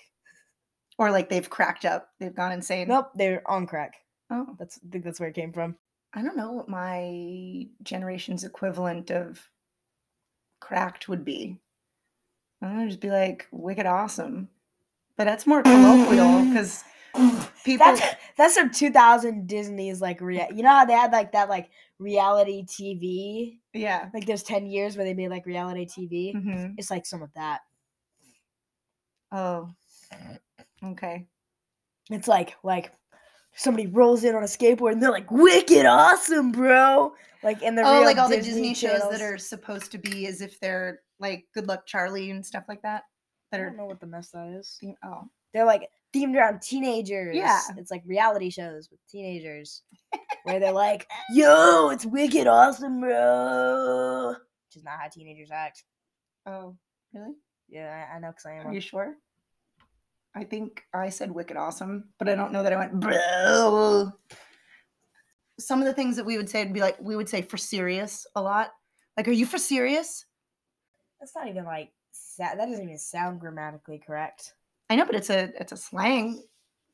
or 0.98 1.12
like 1.12 1.30
they've 1.30 1.50
cracked 1.50 1.86
up. 1.86 2.10
They've 2.20 2.36
gone 2.36 2.52
insane. 2.52 2.90
Nope, 2.90 3.12
they're 3.16 3.42
on 3.50 3.68
crack. 3.68 3.94
Oh, 4.30 4.54
That's 4.60 4.80
I 4.86 4.90
think 4.92 5.06
that's 5.06 5.22
where 5.22 5.30
it 5.30 5.36
came 5.36 5.54
from. 5.54 5.78
I 6.14 6.22
don't 6.22 6.36
know 6.36 6.52
what 6.52 6.68
my 6.68 7.68
generation's 7.84 8.44
equivalent 8.44 9.12
of 9.12 9.50
cracked 10.60 11.08
would 11.08 11.24
be. 11.24 11.58
I 12.62 12.68
don't 12.68 12.80
know, 12.80 12.88
just 12.88 13.00
be 13.00 13.12
like 13.12 13.48
wicked 13.52 13.86
awesome. 13.86 14.50
But 15.16 15.24
that's 15.24 15.48
more 15.48 15.62
colloquial 15.64 16.44
because 16.50 16.84
people. 17.64 17.86
That's 17.86 18.16
that's 18.38 18.56
some 18.56 18.72
2000 18.72 19.48
Disney's 19.48 20.02
like 20.02 20.22
rea- 20.22 20.50
you 20.54 20.64
know 20.64 20.70
how 20.70 20.86
they 20.86 20.94
had 20.94 21.12
like 21.12 21.32
that 21.34 21.50
like 21.50 21.70
reality 22.00 22.66
TV 22.66 23.60
yeah. 23.74 24.10
like 24.14 24.26
there's 24.26 24.44
10 24.44 24.66
years 24.68 24.96
where 24.98 25.06
they 25.06 25.14
made 25.14 25.30
like 25.30 25.46
reality 25.46 25.86
TV. 25.86 26.34
hmm 26.34 26.74
It's 26.78 26.92
like 26.92 27.06
some 27.06 27.22
of 27.22 27.30
that. 27.36 27.62
Oh. 29.32 29.70
Okay. 30.84 31.26
It's 32.10 32.28
like 32.28 32.56
like 32.64 32.92
somebody 33.56 33.88
rolls 33.88 34.24
in 34.24 34.36
on 34.36 34.44
a 34.44 34.48
skateboard 34.48 34.94
and 34.94 35.02
they're 35.02 35.12
like 35.12 35.32
wicked 35.32 35.86
awesome, 35.86 36.52
bro. 36.52 37.14
Like 37.44 37.62
in 37.62 37.76
the 37.76 37.84
oh, 37.84 38.02
like 38.02 38.18
all 38.18 38.30
the 38.30 38.38
Disney 38.38 38.70
Disney 38.70 38.90
shows 38.90 39.02
that 39.12 39.22
are 39.22 39.38
supposed 39.38 39.92
to 39.92 39.98
be 39.98 40.28
as 40.28 40.42
if 40.42 40.60
they're 40.60 41.02
like 41.20 41.46
Good 41.54 41.68
Luck 41.68 41.86
Charlie 41.86 42.32
and 42.32 42.46
stuff 42.46 42.64
like 42.68 42.82
that. 42.84 43.04
I 43.52 43.58
don't 43.58 43.78
know 43.78 43.86
what 43.86 44.00
the 44.00 44.08
mess 44.08 44.32
that 44.32 44.48
is. 44.60 44.80
Oh. 45.04 45.24
They're 45.54 45.66
like 45.66 45.88
themed 46.16 46.36
around 46.36 46.62
teenagers. 46.62 47.36
Yeah. 47.36 47.60
It's 47.78 47.92
like 47.92 48.04
reality 48.06 48.50
shows 48.50 48.90
with 48.90 49.00
teenagers 49.10 49.82
where 50.44 50.60
they're 50.60 50.72
like, 50.72 51.08
yo, 51.32 51.90
it's 51.90 52.06
wicked 52.06 52.48
awesome, 52.48 53.02
bro. 53.02 54.30
Which 54.30 54.78
is 54.78 54.84
not 54.84 55.00
how 55.02 55.10
teenagers 55.10 55.52
act. 55.52 55.84
Oh. 56.46 56.76
Really? 57.14 57.34
Yeah, 57.68 58.08
I, 58.12 58.16
I 58.16 58.20
know 58.20 58.30
because 58.30 58.46
I 58.46 58.54
am. 58.54 58.68
Are 58.68 58.74
you 58.74 58.82
sure? 58.82 59.16
I 60.36 60.44
think 60.44 60.84
I 60.94 61.10
said 61.10 61.32
wicked 61.32 61.58
awesome, 61.58 62.10
but 62.20 62.28
I 62.28 62.36
don't 62.36 62.52
know 62.52 62.62
that 62.62 62.74
I 62.74 62.78
went 62.78 63.00
bro. 63.00 64.12
Some 65.58 65.80
of 65.80 65.86
the 65.86 65.94
things 65.94 66.18
that 66.18 66.26
we 66.26 66.38
would 66.38 66.50
say 66.50 66.64
would 66.64 66.74
be 66.74 66.82
like 66.82 66.98
we 67.00 67.16
would 67.16 67.30
say 67.30 67.42
for 67.42 67.58
serious 67.58 68.28
a 68.36 68.42
lot. 68.42 68.72
Like, 69.16 69.30
are 69.30 69.32
you 69.32 69.46
for 69.46 69.58
serious? 69.58 70.26
That's 71.20 71.34
not 71.36 71.48
even 71.48 71.64
like 71.64 71.94
that 72.38 72.58
doesn't 72.58 72.84
even 72.84 72.98
sound 72.98 73.40
grammatically 73.40 74.02
correct. 74.06 74.54
I 74.90 74.96
know, 74.96 75.06
but 75.06 75.16
it's 75.16 75.30
a 75.30 75.52
it's 75.60 75.72
a 75.72 75.78
slang. 75.78 76.44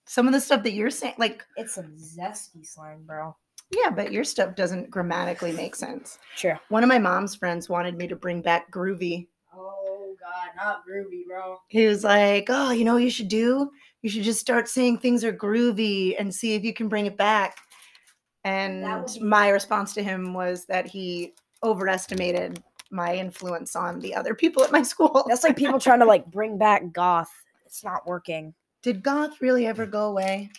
Some 0.05 0.27
of 0.27 0.33
the 0.33 0.41
stuff 0.41 0.63
that 0.63 0.73
you're 0.73 0.89
saying, 0.89 1.13
like, 1.17 1.45
It's 1.57 1.75
some 1.75 1.95
zesty 1.95 2.65
slang, 2.65 3.03
bro. 3.05 3.35
yeah, 3.71 3.89
but 3.91 4.11
your 4.11 4.23
stuff 4.23 4.55
doesn't 4.55 4.89
grammatically 4.89 5.51
make 5.51 5.75
sense. 5.75 6.17
Sure. 6.35 6.59
One 6.69 6.83
of 6.83 6.89
my 6.89 6.97
mom's 6.99 7.35
friends 7.35 7.69
wanted 7.69 7.95
me 7.97 8.07
to 8.07 8.15
bring 8.15 8.41
back 8.41 8.71
groovy. 8.71 9.27
Oh 9.55 10.15
god, 10.19 10.49
not 10.55 10.83
groovy, 10.87 11.25
bro. 11.27 11.57
He 11.67 11.85
was 11.85 12.03
like, 12.03 12.47
"Oh, 12.49 12.71
you 12.71 12.83
know 12.85 12.93
what 12.93 13.03
you 13.03 13.09
should 13.11 13.27
do? 13.27 13.71
You 14.01 14.09
should 14.09 14.23
just 14.23 14.39
start 14.39 14.67
saying 14.67 14.97
things 14.97 15.23
are 15.23 15.33
groovy 15.33 16.15
and 16.17 16.33
see 16.33 16.55
if 16.55 16.63
you 16.63 16.73
can 16.73 16.87
bring 16.89 17.05
it 17.05 17.17
back." 17.17 17.57
And 18.43 19.05
be- 19.13 19.19
my 19.19 19.49
response 19.49 19.93
to 19.93 20.03
him 20.03 20.33
was 20.33 20.65
that 20.65 20.87
he 20.87 21.33
overestimated 21.63 22.63
my 22.89 23.15
influence 23.15 23.75
on 23.75 23.99
the 23.99 24.15
other 24.15 24.33
people 24.33 24.63
at 24.63 24.71
my 24.71 24.81
school. 24.81 25.23
That's 25.27 25.43
like 25.43 25.55
people 25.55 25.79
trying 25.79 25.99
to 25.99 26.05
like 26.05 26.25
bring 26.31 26.57
back 26.57 26.91
goth. 26.91 27.31
It's 27.71 27.85
not 27.85 28.05
working. 28.05 28.53
Did 28.83 29.01
goth 29.01 29.39
really 29.39 29.65
ever 29.65 29.85
go 29.85 30.09
away? 30.09 30.49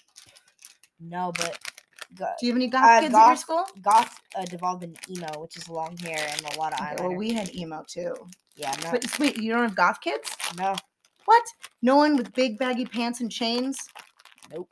No, 0.98 1.30
but 1.36 1.58
go- 2.14 2.32
Do 2.40 2.46
you 2.46 2.52
have 2.52 2.56
any 2.56 2.68
goth 2.68 2.90
Uh, 2.90 3.00
kids 3.00 3.14
at 3.14 3.26
your 3.26 3.36
school? 3.36 3.64
goth 3.82 4.18
uh, 4.34 4.46
devolved 4.46 4.82
into 4.82 4.98
emo, 5.12 5.38
which 5.42 5.58
is 5.58 5.68
long 5.68 5.94
hair 5.98 6.26
and 6.26 6.40
a 6.54 6.58
lot 6.58 6.72
of 6.72 6.80
Okay, 6.80 6.94
eyeliner. 6.96 7.08
well, 7.10 7.14
we 7.14 7.30
had 7.34 7.54
emo 7.54 7.84
too. 7.86 8.14
yeah, 8.56 8.74
no, 8.82 8.92
But 8.92 9.18
wait, 9.18 9.36
you 9.36 9.52
don't 9.52 9.62
have 9.62 9.74
goth 9.76 10.00
kids? 10.00 10.34
no, 10.56 10.74
What? 11.26 11.44
No 11.82 11.96
one 11.96 12.16
with 12.16 12.32
big 12.32 12.58
baggy 12.58 12.86
pants 12.86 13.20
and 13.20 13.30
chains? 13.30 13.76
nope. 14.50 14.70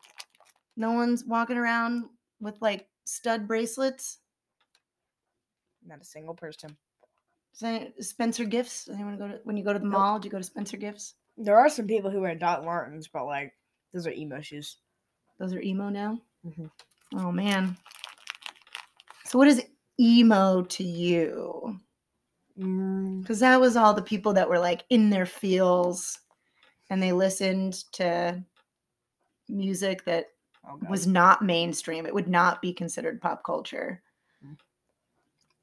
No 0.78 0.92
one's 0.92 1.26
walking 1.26 1.58
around 1.58 2.04
with 2.40 2.56
like 2.62 2.88
stud 3.04 3.46
bracelets? 3.46 4.18
Not 5.86 6.00
a 6.00 6.04
single 6.04 6.34
person. 6.34 6.74
Does 7.52 7.62
any, 7.64 7.92
Spencer 8.00 8.46
Gifts? 8.46 8.88
Anyone 8.88 9.18
go 9.18 9.28
to 9.28 9.40
when 9.44 9.58
you 9.58 9.64
go 9.64 9.74
to 9.74 9.78
the 9.78 9.84
Nope. 9.84 9.92
mall? 9.92 10.18
Do 10.18 10.26
you 10.26 10.32
go 10.32 10.38
to 10.38 10.44
Spencer 10.44 10.78
Gifts? 10.78 11.16
There 11.36 11.58
are 11.58 11.68
some 11.68 11.86
people 11.86 12.10
who 12.10 12.20
wear 12.20 12.34
Doc 12.34 12.64
Martens, 12.64 13.08
but 13.08 13.24
like 13.26 13.52
those 13.92 14.06
are 14.06 14.12
emo 14.12 14.40
shoes. 14.40 14.76
Those 15.38 15.54
are 15.54 15.60
emo 15.62 15.88
now. 15.88 16.20
Mhm. 16.46 16.70
Oh 17.14 17.32
man. 17.32 17.76
So 19.24 19.38
what 19.38 19.48
is 19.48 19.64
emo 19.98 20.62
to 20.62 20.84
you? 20.84 21.80
Mm, 22.58 23.20
Because 23.22 23.40
that 23.40 23.60
was 23.60 23.76
all 23.76 23.94
the 23.94 24.02
people 24.02 24.32
that 24.34 24.48
were 24.48 24.58
like 24.58 24.84
in 24.90 25.08
their 25.10 25.26
feels, 25.26 26.18
and 26.90 27.02
they 27.02 27.12
listened 27.12 27.84
to 27.92 28.42
music 29.48 30.04
that 30.04 30.26
oh 30.68 30.78
was 30.88 31.06
not 31.06 31.42
mainstream. 31.42 32.06
It 32.06 32.14
would 32.14 32.28
not 32.28 32.60
be 32.60 32.72
considered 32.72 33.20
pop 33.20 33.42
culture. 33.44 34.02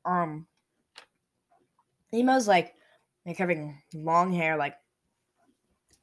um 0.06 0.48
emo's 2.14 2.48
like 2.48 2.76
like 3.26 3.38
having 3.38 3.82
long 3.94 4.32
hair. 4.32 4.56
Like 4.56 4.76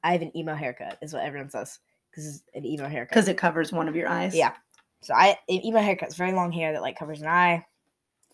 I 0.04 0.12
have 0.12 0.22
an 0.22 0.36
emo 0.36 0.54
haircut, 0.54 0.98
is 1.02 1.12
what 1.12 1.24
everyone 1.24 1.50
says. 1.50 1.80
Because 2.10 2.26
it's 2.26 2.42
an 2.54 2.64
emo 2.64 2.86
haircut. 2.86 3.08
Because 3.08 3.26
it 3.26 3.36
covers 3.36 3.72
one 3.72 3.88
of 3.88 3.96
your 3.96 4.08
eyes. 4.08 4.36
Yeah. 4.36 4.52
So 5.00 5.14
I 5.14 5.36
an 5.48 5.66
emo 5.66 5.80
haircut's 5.80 6.14
very 6.14 6.32
long 6.32 6.52
hair 6.52 6.72
that 6.72 6.82
like 6.82 6.96
covers 6.96 7.20
an 7.20 7.26
eye, 7.26 7.66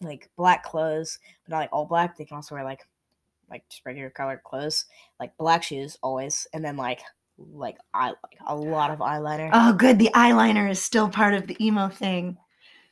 like 0.02 0.28
black 0.36 0.62
clothes, 0.62 1.18
but 1.44 1.52
not 1.52 1.58
like 1.60 1.70
all 1.72 1.86
black. 1.86 2.18
They 2.18 2.26
can 2.26 2.36
also 2.36 2.54
wear 2.54 2.64
like 2.64 2.86
like 3.50 3.64
just 3.70 3.86
regular 3.86 4.10
colored 4.10 4.42
clothes, 4.44 4.84
like 5.18 5.36
black 5.38 5.62
shoes 5.62 5.96
always, 6.02 6.46
and 6.52 6.62
then 6.64 6.76
like 6.76 7.00
like 7.38 7.78
eye 7.94 8.08
like 8.08 8.38
a 8.46 8.54
lot 8.54 8.90
of 8.90 8.98
eyeliner. 8.98 9.50
Oh, 9.52 9.72
good. 9.72 9.98
The 9.98 10.10
eyeliner 10.14 10.70
is 10.70 10.82
still 10.82 11.08
part 11.08 11.34
of 11.34 11.46
the 11.46 11.56
emo 11.64 11.88
thing. 11.88 12.36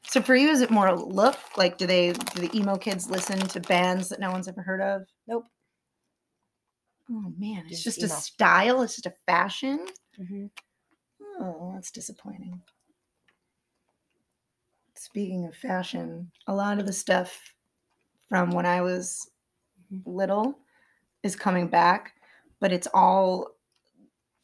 So 0.03 0.23
for 0.23 0.35
you, 0.35 0.49
is 0.49 0.63
it 0.63 0.71
more 0.71 0.87
a 0.87 0.95
look? 0.95 1.37
Like, 1.57 1.77
do 1.77 1.87
they 1.87 2.13
do 2.13 2.41
the 2.41 2.57
emo 2.57 2.77
kids 2.77 3.11
listen 3.11 3.39
to 3.39 3.61
bands 3.61 4.09
that 4.09 4.21
no 4.21 4.31
one's 4.31 4.49
ever 4.49 4.63
heard 4.63 4.81
of? 4.81 5.03
Nope. 5.27 5.47
Oh 7.11 7.33
man, 7.37 7.67
it's 7.67 7.83
Just 7.83 7.85
just 7.85 8.03
a 8.03 8.09
style. 8.09 8.83
It's 8.83 8.97
just 8.97 9.07
a 9.07 9.15
fashion. 9.27 9.87
Mhm. 10.19 10.51
Oh, 11.41 11.73
that's 11.75 11.91
disappointing. 11.91 12.63
Speaking 14.95 15.47
of 15.47 15.57
fashion, 15.57 16.31
a 16.47 16.55
lot 16.55 16.79
of 16.79 16.87
the 16.87 16.93
stuff 16.93 17.55
from 18.29 18.51
when 18.53 18.67
I 18.67 18.83
was 18.83 19.31
Mhm. 19.91 20.07
little 20.07 20.59
is 21.23 21.37
coming 21.37 21.69
back, 21.69 22.15
but 22.61 22.73
it's 22.73 22.89
all 22.95 23.57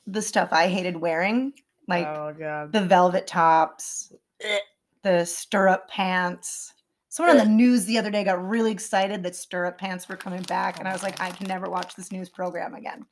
the 0.07 0.23
stuff 0.23 0.51
I 0.53 0.69
hated 0.69 0.99
wearing, 0.99 1.55
like 1.89 2.07
oh 2.07 2.33
god. 2.33 2.73
the 2.73 2.83
velvet 2.87 3.27
tops, 3.27 4.13
the 5.03 5.25
stirrup 5.27 5.89
pants. 5.89 6.74
Someone 7.15 7.39
on 7.39 7.45
the 7.47 7.53
news 7.53 7.85
the 7.85 7.97
other 7.97 8.11
day 8.11 8.25
got 8.25 8.45
really 8.45 8.73
excited 8.73 9.23
that 9.23 9.37
stirrup 9.37 9.79
pants 9.79 10.09
were 10.09 10.17
coming 10.17 10.43
back, 10.43 10.81
and 10.81 10.89
I 10.89 10.93
was 10.93 11.05
like, 11.05 11.21
I 11.21 11.31
can 11.31 11.47
never 11.47 11.71
watch 11.71 11.95
this 11.95 12.11
news 12.11 12.29
program 12.29 12.75
again. 12.75 13.07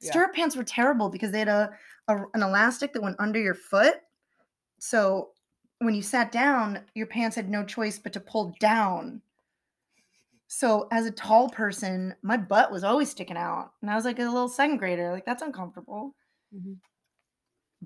Yeah. 0.00 0.08
Stirrup 0.08 0.32
pants 0.32 0.56
were 0.56 0.64
terrible 0.64 1.10
because 1.10 1.30
they 1.30 1.40
had 1.40 1.48
a, 1.48 1.70
a 2.08 2.16
an 2.32 2.42
elastic 2.42 2.94
that 2.94 3.02
went 3.02 3.20
under 3.20 3.38
your 3.38 3.54
foot, 3.54 3.96
so 4.78 5.32
when 5.80 5.94
you 5.94 6.00
sat 6.00 6.32
down, 6.32 6.86
your 6.94 7.08
pants 7.08 7.36
had 7.36 7.50
no 7.50 7.62
choice 7.62 7.98
but 7.98 8.14
to 8.14 8.20
pull 8.20 8.54
down. 8.58 9.20
So 10.46 10.88
as 10.90 11.04
a 11.04 11.10
tall 11.10 11.50
person, 11.50 12.14
my 12.22 12.38
butt 12.38 12.72
was 12.72 12.84
always 12.84 13.10
sticking 13.10 13.36
out, 13.36 13.72
and 13.82 13.90
I 13.90 13.96
was 13.96 14.06
like 14.06 14.18
a 14.18 14.22
little 14.22 14.48
second 14.48 14.78
grader. 14.78 15.12
Like 15.12 15.26
that's 15.26 15.42
uncomfortable. 15.42 16.14
Mhm. 16.54 16.78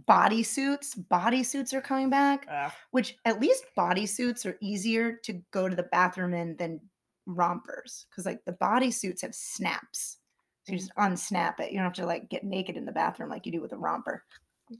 Bodysuits, 0.09 0.99
bodysuits 1.09 1.73
are 1.73 1.81
coming 1.81 2.11
back 2.11 2.47
Ugh. 2.51 2.73
which 2.91 3.17
at 3.25 3.41
least 3.41 3.65
bodysuits 3.79 4.45
are 4.45 4.57
easier 4.61 5.13
to 5.23 5.35
go 5.53 5.69
to 5.69 5.77
the 5.77 5.85
bathroom 5.85 6.35
in 6.35 6.57
than 6.57 6.81
rompers 7.27 8.07
because 8.11 8.27
like 8.27 8.45
the 8.45 8.53
bodysuits 8.55 9.23
have 9.23 9.35
snaps 9.35 10.19
so 10.65 10.73
you 10.73 10.79
just 10.79 10.95
unsnap 10.97 11.61
it 11.61 11.71
you 11.71 11.77
don't 11.79 11.85
have 11.85 11.93
to 11.95 12.05
like 12.07 12.29
get 12.29 12.45
naked 12.45 12.77
in 12.77 12.85
the 12.85 12.93
bathroom 12.93 13.31
like 13.31 13.47
you 13.47 13.53
do 13.53 13.61
with 13.63 13.73
a 13.73 13.77
romper 13.79 14.23
All 14.71 14.77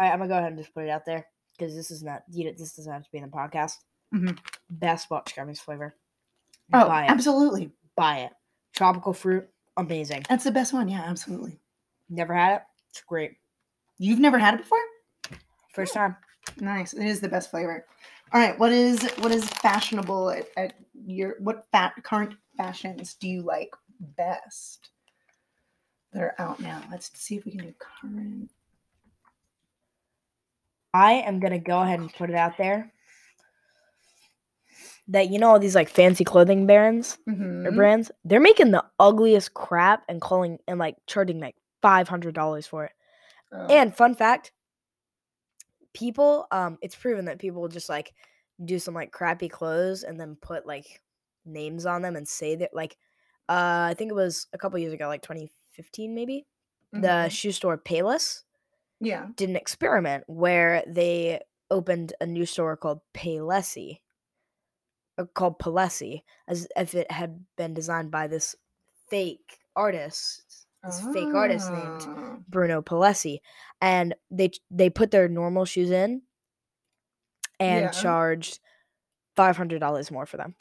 right, 0.00 0.12
I'm 0.12 0.18
gonna 0.18 0.28
go 0.28 0.36
ahead 0.38 0.48
and 0.52 0.58
just 0.58 0.74
put 0.74 0.84
it 0.84 0.90
out 0.90 1.04
there 1.06 1.26
because 1.56 1.74
this 1.74 1.90
is 1.90 2.02
not 2.02 2.22
you. 2.32 2.44
know, 2.46 2.52
This 2.56 2.74
doesn't 2.74 2.92
have 2.92 3.04
to 3.04 3.10
be 3.12 3.18
in 3.18 3.24
the 3.24 3.30
podcast. 3.30 3.74
Mhm. 4.14 4.36
Best 4.68 5.08
box 5.08 5.32
gummies 5.32 5.58
flavor. 5.60 5.94
oh 6.74 6.86
Buy 6.88 7.04
it. 7.04 7.10
absolutely 7.10 7.70
Buy 7.96 8.18
it. 8.20 8.32
Tropical 8.74 9.12
fruit, 9.12 9.48
amazing. 9.76 10.24
that's 10.28 10.44
the 10.44 10.50
best 10.50 10.72
one 10.72 10.88
yeah 10.88 11.02
absolutely 11.06 11.60
Never 12.08 12.34
had 12.34 12.56
it. 12.56 12.62
It's 12.90 13.02
great. 13.02 13.32
You've 14.00 14.18
never 14.18 14.38
had 14.38 14.54
it 14.54 14.58
before 14.58 14.78
First 15.74 15.94
time. 15.94 16.16
nice 16.60 16.92
it 16.94 17.04
is 17.06 17.20
the 17.20 17.28
best 17.28 17.50
flavor 17.50 17.86
all 18.32 18.40
right 18.40 18.58
what 18.58 18.72
is 18.72 19.02
what 19.20 19.30
is 19.30 19.44
fashionable 19.48 20.30
at, 20.30 20.46
at 20.56 20.72
your 21.06 21.36
what 21.38 21.66
fat 21.70 21.92
current 22.02 22.34
fashions 22.56 23.14
do 23.14 23.28
you 23.28 23.42
like 23.42 23.70
best 24.16 24.88
that 26.12 26.22
are 26.22 26.34
out 26.38 26.58
now 26.60 26.82
let's 26.90 27.10
see 27.18 27.36
if 27.36 27.44
we 27.44 27.52
can 27.52 27.60
do 27.66 27.74
current 27.78 28.50
I 30.92 31.12
am 31.12 31.38
gonna 31.38 31.60
go 31.60 31.80
ahead 31.80 32.00
and 32.00 32.12
put 32.12 32.30
it 32.30 32.36
out 32.36 32.56
there 32.58 32.90
that 35.08 35.28
you 35.30 35.38
know 35.38 35.50
all 35.50 35.58
these 35.60 35.74
like 35.76 35.88
fancy 35.88 36.24
clothing 36.24 36.66
brands 36.66 37.18
or 37.28 37.32
Mhm. 37.32 37.76
brands, 37.76 38.10
they're 38.24 38.40
making 38.40 38.70
the 38.70 38.84
ugliest 38.98 39.54
crap 39.54 40.02
and 40.08 40.20
calling 40.20 40.58
and 40.66 40.78
like 40.78 40.96
charging 41.06 41.38
like 41.40 41.54
five 41.82 42.08
hundred 42.08 42.34
dollars 42.34 42.66
for 42.66 42.84
it. 42.86 42.92
Oh. 43.52 43.76
And 43.76 43.94
fun 43.96 44.14
fact, 44.14 44.52
people, 45.92 46.46
um, 46.50 46.78
it's 46.82 46.94
proven 46.96 47.24
that 47.26 47.38
people 47.38 47.60
will 47.60 47.68
just 47.68 47.88
like 47.88 48.14
do 48.64 48.78
some 48.78 48.94
like 48.94 49.12
crappy 49.12 49.48
clothes 49.48 50.02
and 50.02 50.20
then 50.20 50.36
put 50.36 50.66
like 50.66 51.02
names 51.44 51.86
on 51.86 52.02
them 52.02 52.16
and 52.16 52.28
say 52.28 52.54
that 52.56 52.74
like 52.74 52.98
uh 53.48 53.88
I 53.90 53.94
think 53.96 54.10
it 54.10 54.14
was 54.14 54.46
a 54.52 54.58
couple 54.58 54.78
years 54.78 54.92
ago, 54.92 55.08
like 55.08 55.22
2015 55.22 56.14
maybe, 56.14 56.46
the 56.92 57.28
Mhm. 57.28 57.30
shoe 57.30 57.52
store 57.52 57.78
Payless 57.78 58.44
yeah 59.00 59.30
did 59.36 59.50
an 59.50 59.56
experiment 59.56 60.24
where 60.28 60.84
they 60.86 61.40
opened 61.70 62.14
a 62.20 62.26
new 62.26 62.46
store 62.46 62.76
called 62.76 63.00
Paylessy, 63.14 64.00
called 65.34 65.58
Palessi, 65.58 66.22
as 66.48 66.66
if 66.76 66.94
it 66.94 67.10
had 67.10 67.44
been 67.56 67.74
designed 67.74 68.10
by 68.10 68.26
this 68.26 68.56
fake 69.08 69.58
artist, 69.76 70.66
this 70.84 71.00
fake 71.00 71.34
artist 71.34 71.70
named 71.72 72.06
Ah. 72.06 72.36
Bruno 72.48 72.82
Palessi, 72.82 73.40
and 73.80 74.14
they 74.30 74.50
they 74.70 74.90
put 74.90 75.10
their 75.10 75.28
normal 75.28 75.64
shoes 75.64 75.90
in 75.90 76.22
and 77.58 77.84
Yeah. 77.84 77.90
charged 77.90 78.60
five 79.36 79.56
hundred 79.56 79.80
dollars 79.80 80.10
more 80.10 80.26
for 80.26 80.36
them. 80.36 80.54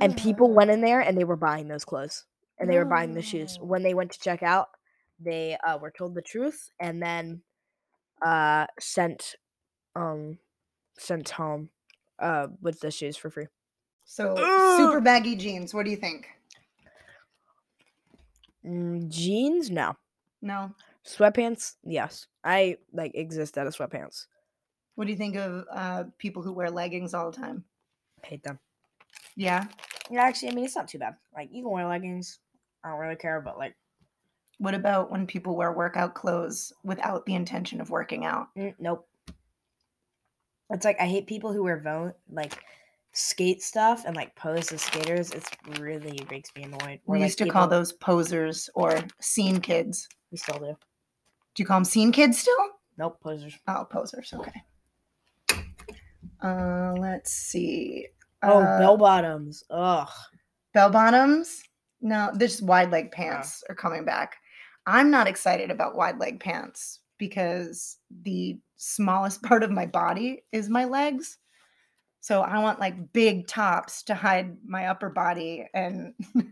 And 0.00 0.16
people 0.16 0.52
went 0.52 0.70
in 0.70 0.80
there 0.80 1.00
and 1.00 1.16
they 1.16 1.24
were 1.24 1.36
buying 1.36 1.68
those 1.68 1.84
clothes 1.84 2.24
and 2.58 2.70
they 2.70 2.76
were 2.78 2.84
buying 2.84 3.14
the 3.14 3.22
shoes. 3.22 3.56
When 3.60 3.82
they 3.82 3.94
went 3.94 4.12
to 4.12 4.20
check 4.20 4.42
out, 4.42 4.68
they 5.18 5.56
uh, 5.66 5.78
were 5.78 5.90
told 5.90 6.14
the 6.14 6.22
truth 6.22 6.70
and 6.80 7.02
then 7.02 7.42
uh, 8.22 8.66
sent 8.78 9.36
um 9.96 10.38
sent 10.98 11.30
home 11.30 11.70
uh 12.18 12.48
with 12.60 12.80
the 12.80 12.90
shoes 12.90 13.16
for 13.16 13.30
free. 13.30 13.46
So 14.04 14.36
Ugh. 14.36 14.76
super 14.78 15.00
baggy 15.00 15.36
jeans. 15.36 15.72
What 15.74 15.84
do 15.84 15.90
you 15.90 15.96
think? 15.96 16.28
Mm, 18.66 19.08
jeans, 19.08 19.70
no. 19.70 19.94
No. 20.42 20.72
Sweatpants, 21.06 21.74
yes. 21.84 22.26
I 22.44 22.76
like 22.92 23.12
exist 23.14 23.56
out 23.58 23.66
of 23.66 23.74
sweatpants. 23.76 24.26
What 24.94 25.06
do 25.06 25.12
you 25.12 25.16
think 25.18 25.36
of 25.36 25.64
uh, 25.72 26.04
people 26.18 26.42
who 26.42 26.52
wear 26.52 26.70
leggings 26.70 27.14
all 27.14 27.30
the 27.30 27.36
time? 27.36 27.64
Hate 28.24 28.42
them. 28.42 28.58
Yeah. 29.36 29.66
Yeah, 30.10 30.22
actually, 30.22 30.50
I 30.50 30.54
mean 30.54 30.64
it's 30.64 30.76
not 30.76 30.88
too 30.88 30.98
bad. 30.98 31.14
Like 31.34 31.50
you 31.52 31.62
can 31.62 31.70
wear 31.72 31.86
leggings. 31.86 32.40
I 32.84 32.90
don't 32.90 32.98
really 32.98 33.16
care, 33.16 33.40
but 33.40 33.58
like 33.58 33.74
What 34.58 34.74
about 34.74 35.10
when 35.10 35.26
people 35.26 35.56
wear 35.56 35.72
workout 35.72 36.14
clothes 36.14 36.72
without 36.84 37.26
the 37.26 37.34
intention 37.34 37.80
of 37.80 37.90
working 37.90 38.24
out? 38.24 38.48
Mm, 38.56 38.74
nope. 38.78 39.06
It's 40.70 40.84
like 40.84 41.00
I 41.00 41.06
hate 41.06 41.26
people 41.26 41.52
who 41.52 41.62
wear 41.62 41.80
vo- 41.80 42.14
like 42.30 42.62
skate 43.12 43.62
stuff 43.62 44.04
and 44.06 44.14
like 44.16 44.34
pose 44.36 44.70
as 44.72 44.82
skaters. 44.82 45.30
It's 45.32 45.48
really 45.78 46.18
makes 46.30 46.50
me 46.56 46.64
annoyed. 46.64 47.00
Or, 47.06 47.14
We 47.14 47.18
like, 47.18 47.26
used 47.26 47.38
to 47.38 47.48
call 47.48 47.66
those 47.68 47.92
posers 47.92 48.68
or 48.74 49.00
scene 49.20 49.60
kids. 49.60 50.08
We 50.30 50.38
still 50.38 50.58
do. 50.58 50.76
Do 51.54 51.62
you 51.62 51.66
call 51.66 51.78
them 51.78 51.84
scene 51.84 52.12
kids 52.12 52.38
still? 52.38 52.54
Nope, 52.98 53.18
posers. 53.22 53.58
Oh, 53.66 53.86
posers. 53.90 54.32
Okay. 54.32 54.62
Uh, 56.42 56.94
let's 56.98 57.32
see. 57.32 58.06
Oh, 58.42 58.60
Uh, 58.60 58.78
bell 58.78 58.96
bottoms. 58.96 59.64
Ugh. 59.70 60.08
bell 60.72 60.90
bottoms. 60.90 61.62
No, 62.00 62.30
this 62.34 62.62
wide 62.62 62.92
leg 62.92 63.10
pants 63.10 63.64
are 63.68 63.74
coming 63.74 64.04
back. 64.04 64.36
I'm 64.86 65.10
not 65.10 65.26
excited 65.26 65.70
about 65.70 65.96
wide 65.96 66.18
leg 66.18 66.38
pants 66.38 67.00
because 67.18 67.98
the 68.22 68.56
smallest 68.76 69.42
part 69.48 69.64
of 69.64 69.70
my 69.72 69.86
body 69.86 70.44
is 70.52 70.68
my 70.68 70.84
legs. 70.84 71.38
So 72.20 72.42
I 72.42 72.58
want 72.58 72.80
like 72.80 73.12
big 73.12 73.46
tops 73.46 74.02
to 74.04 74.14
hide 74.14 74.56
my 74.66 74.86
upper 74.86 75.08
body 75.08 75.66
and 75.72 76.14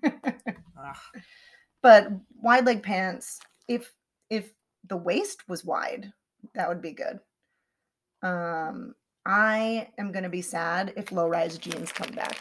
but 1.83 2.09
wide 2.41 2.67
leg 2.67 2.83
pants 2.83 3.41
if 3.69 3.93
if 4.31 4.53
the 4.89 4.97
waist 4.97 5.49
was 5.49 5.65
wide, 5.65 6.13
that 6.55 6.69
would 6.69 6.83
be 6.83 6.93
good. 6.93 7.19
Um 8.23 8.95
I 9.27 9.89
am 9.99 10.13
going 10.13 10.23
to 10.23 10.29
be 10.29 10.43
sad 10.43 10.93
if 10.97 11.11
low 11.11 11.27
rise 11.27 11.59
jeans 11.59 11.91
come 11.91 12.13
back. 12.13 12.39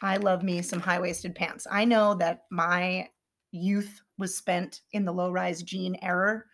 I 0.00 0.16
love 0.18 0.44
me 0.44 0.62
some 0.62 0.78
high 0.78 1.00
waisted 1.00 1.34
pants. 1.34 1.66
I 1.68 1.84
know 1.84 2.14
that 2.14 2.44
my 2.52 3.08
youth 3.50 4.00
was 4.16 4.36
spent 4.36 4.82
in 4.92 5.04
the 5.04 5.12
low 5.12 5.32
rise 5.32 5.64
jean 5.64 5.96
era, 6.00 6.44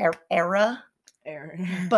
er- 0.00 0.12
era, 0.30 0.84
Error. 1.28 1.58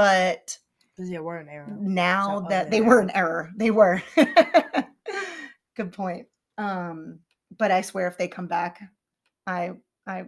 but 1.00 1.08
yeah, 1.08 1.18
we're 1.20 1.38
an 1.38 1.48
error. 1.48 1.66
now 1.80 2.40
So, 2.40 2.46
that 2.50 2.66
oh, 2.66 2.70
they 2.70 2.78
yeah. 2.80 2.86
were 2.86 3.00
an 3.00 3.10
error, 3.14 3.50
they 3.56 3.70
were. 3.70 4.02
Good 5.76 5.92
point. 5.92 6.26
Um, 6.58 7.20
but 7.56 7.70
I 7.70 7.80
swear 7.80 8.06
if 8.06 8.18
they 8.18 8.28
come 8.28 8.46
back, 8.46 8.80
I 9.46 9.72
I 10.06 10.24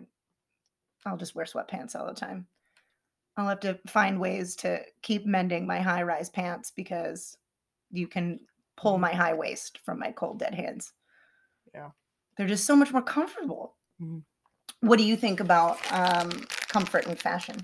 I'll 1.05 1.17
just 1.17 1.35
wear 1.35 1.45
sweatpants 1.45 1.95
all 1.95 2.07
the 2.07 2.15
time. 2.15 2.47
I'll 3.37 3.49
have 3.49 3.61
to 3.61 3.79
find 3.87 4.21
ways 4.21 4.57
to 4.57 4.81
keep 5.03 5.27
mending 5.27 5.67
my 5.67 5.81
high 5.81 6.03
rise 6.03 6.31
pants 6.31 6.71
because 6.71 7.37
you 7.91 8.07
can 8.07 8.41
pull 8.77 8.97
Mhm. 8.97 9.01
my 9.01 9.13
high 9.13 9.35
waist 9.35 9.79
from 9.85 9.99
my 9.99 10.13
cold 10.13 10.39
dead 10.39 10.55
hands. 10.55 10.93
Yeah. 11.75 11.91
They're 12.37 12.47
just 12.49 12.65
so 12.65 12.77
much 12.77 12.93
more 12.93 13.03
comfortable. 13.03 13.77
Mhm. 14.01 14.23
What 14.81 14.99
do 14.99 15.05
you 15.05 15.17
think 15.17 15.41
about 15.41 15.79
um, 15.93 16.31
comfort 16.69 17.07
and 17.07 17.19
fashion? 17.19 17.57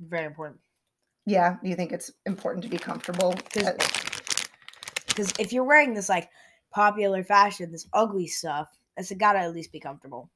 Very 0.00 0.26
important. 0.26 0.60
Yeah, 1.26 1.56
you 1.62 1.76
think 1.76 1.92
it's 1.92 2.10
important 2.26 2.64
to 2.64 2.70
be 2.70 2.78
comfortable? 2.78 3.34
'Cause- 3.34 3.76
Because 5.06 5.32
if 5.38 5.52
you're 5.52 5.64
wearing 5.64 5.92
this 5.92 6.08
like 6.08 6.30
popular 6.70 7.22
fashion, 7.24 7.72
this 7.72 7.88
ugly 7.92 8.26
stuff, 8.26 8.68
it's 8.96 9.12
gotta 9.12 9.40
at 9.40 9.52
least 9.52 9.72
be 9.72 9.80
comfortable. 9.80 10.30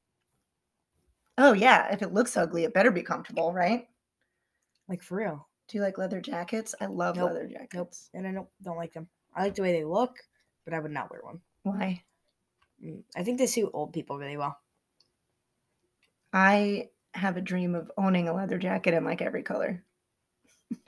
Oh 1.37 1.53
yeah, 1.53 1.91
if 1.93 2.01
it 2.01 2.13
looks 2.13 2.37
ugly, 2.37 2.63
it 2.65 2.73
better 2.73 2.91
be 2.91 3.01
comfortable, 3.03 3.53
right? 3.53 3.89
Like 4.87 5.01
for 5.01 5.15
real. 5.17 5.47
Do 5.67 5.77
you 5.77 5.83
like 5.83 5.97
leather 5.97 6.21
jackets? 6.21 6.75
I 6.79 6.85
love 6.85 7.15
Nope, 7.15 7.29
leather 7.31 7.47
Nope. 7.47 7.57
jackets. 7.59 8.09
And 8.13 8.27
I 8.27 8.31
don't 8.31 8.49
don't 8.61 8.77
like 8.77 8.93
them. 8.93 9.09
I 9.33 9.43
like 9.43 9.55
the 9.55 9.61
way 9.63 9.71
they 9.71 9.83
look, 9.85 10.17
but 10.65 10.73
I 10.73 10.79
would 10.79 10.91
not 10.91 11.09
wear 11.09 11.21
one. 11.23 11.41
Why? 11.63 12.03
Mm, 12.83 13.03
I 13.15 13.23
think 13.23 13.37
they 13.39 13.47
suit 13.47 13.71
old 13.73 13.93
people 13.93 14.17
really 14.19 14.37
well. 14.37 14.59
I 16.33 16.89
have 17.13 17.37
a 17.37 17.41
dream 17.41 17.75
of 17.75 17.91
owning 17.97 18.27
a 18.27 18.33
leather 18.33 18.57
jacket 18.57 18.93
in 18.93 19.03
like 19.05 19.21
every 19.21 19.41
color. 19.43 19.83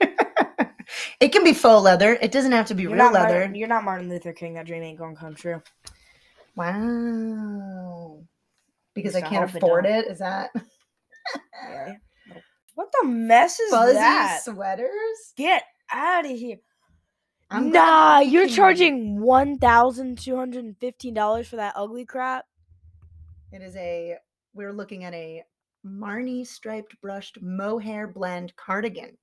it 1.20 1.28
can 1.32 1.44
be 1.44 1.52
faux 1.52 1.82
leather. 1.82 2.18
It 2.20 2.32
doesn't 2.32 2.52
have 2.52 2.66
to 2.66 2.74
be 2.74 2.84
You're 2.84 2.92
real 2.92 3.12
leather. 3.12 3.34
Martin, 3.34 3.54
you're 3.54 3.68
not 3.68 3.84
Martin 3.84 4.08
Luther 4.08 4.32
King. 4.32 4.54
That 4.54 4.66
dream 4.66 4.82
ain't 4.82 4.98
gonna 4.98 5.16
come 5.16 5.34
true. 5.34 5.62
Wow. 6.56 8.20
Because 8.94 9.14
I 9.14 9.20
can't 9.20 9.48
hope 9.48 9.54
it 9.54 9.56
afford 9.56 9.86
it. 9.86 10.06
Is 10.06 10.18
that 10.18 10.50
Yeah. 11.68 11.94
What 12.74 12.88
the 13.00 13.08
mess 13.08 13.58
is 13.58 13.70
fuzzy 13.70 13.94
that? 13.94 14.40
sweaters? 14.44 15.32
Get 15.36 15.64
out 15.92 16.24
of 16.24 16.30
here. 16.30 16.58
I'm 17.50 17.70
nah, 17.70 18.20
you're 18.20 18.48
charging 18.48 19.20
one 19.20 19.58
thousand 19.58 20.18
two 20.18 20.36
hundred 20.36 20.64
and 20.64 20.76
fifteen 20.78 21.14
dollars 21.14 21.48
for 21.48 21.56
that 21.56 21.74
ugly 21.76 22.04
crap. 22.04 22.44
It 23.52 23.62
is 23.62 23.74
a 23.76 24.16
we're 24.52 24.72
looking 24.72 25.04
at 25.04 25.14
a 25.14 25.42
Marni 25.86 26.46
striped 26.46 27.00
brushed 27.00 27.38
mohair 27.40 28.06
blend 28.06 28.54
cardigan. 28.56 29.16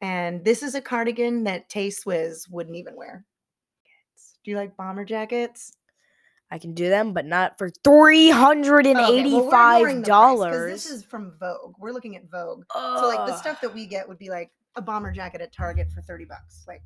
And 0.00 0.44
this 0.44 0.62
is 0.62 0.74
a 0.74 0.80
cardigan 0.80 1.44
that 1.44 1.68
Tay 1.68 1.88
Swizz 1.88 2.50
wouldn't 2.50 2.76
even 2.76 2.96
wear. 2.96 3.24
Do 4.44 4.50
you 4.50 4.56
like 4.56 4.76
bomber 4.76 5.04
jackets? 5.04 5.72
I 6.50 6.58
can 6.58 6.74
do 6.74 6.88
them, 6.88 7.12
but 7.12 7.26
not 7.26 7.58
for 7.58 7.70
three 7.84 8.30
hundred 8.30 8.86
and 8.86 8.98
Okay, 8.98 9.04
well, 9.06 9.18
eighty-five 9.18 9.80
the 9.80 9.84
price, 9.84 9.94
'cause 9.96 10.06
dollars. 10.06 10.72
This 10.72 10.90
is 10.90 11.04
from 11.04 11.32
Vogue. 11.38 11.74
We're 11.78 11.92
looking 11.92 12.16
at 12.16 12.24
Vogue. 12.30 12.64
So 12.72 13.06
like 13.06 13.26
the 13.26 13.36
stuff 13.36 13.60
that 13.60 13.72
we 13.72 13.86
get 13.86 14.08
would 14.08 14.18
be 14.18 14.30
like 14.30 14.50
a 14.76 14.82
bomber 14.82 15.12
jacket 15.12 15.40
at 15.40 15.52
Target 15.52 15.92
for 15.92 16.00
30 16.02 16.24
bucks. 16.24 16.64
Like 16.66 16.82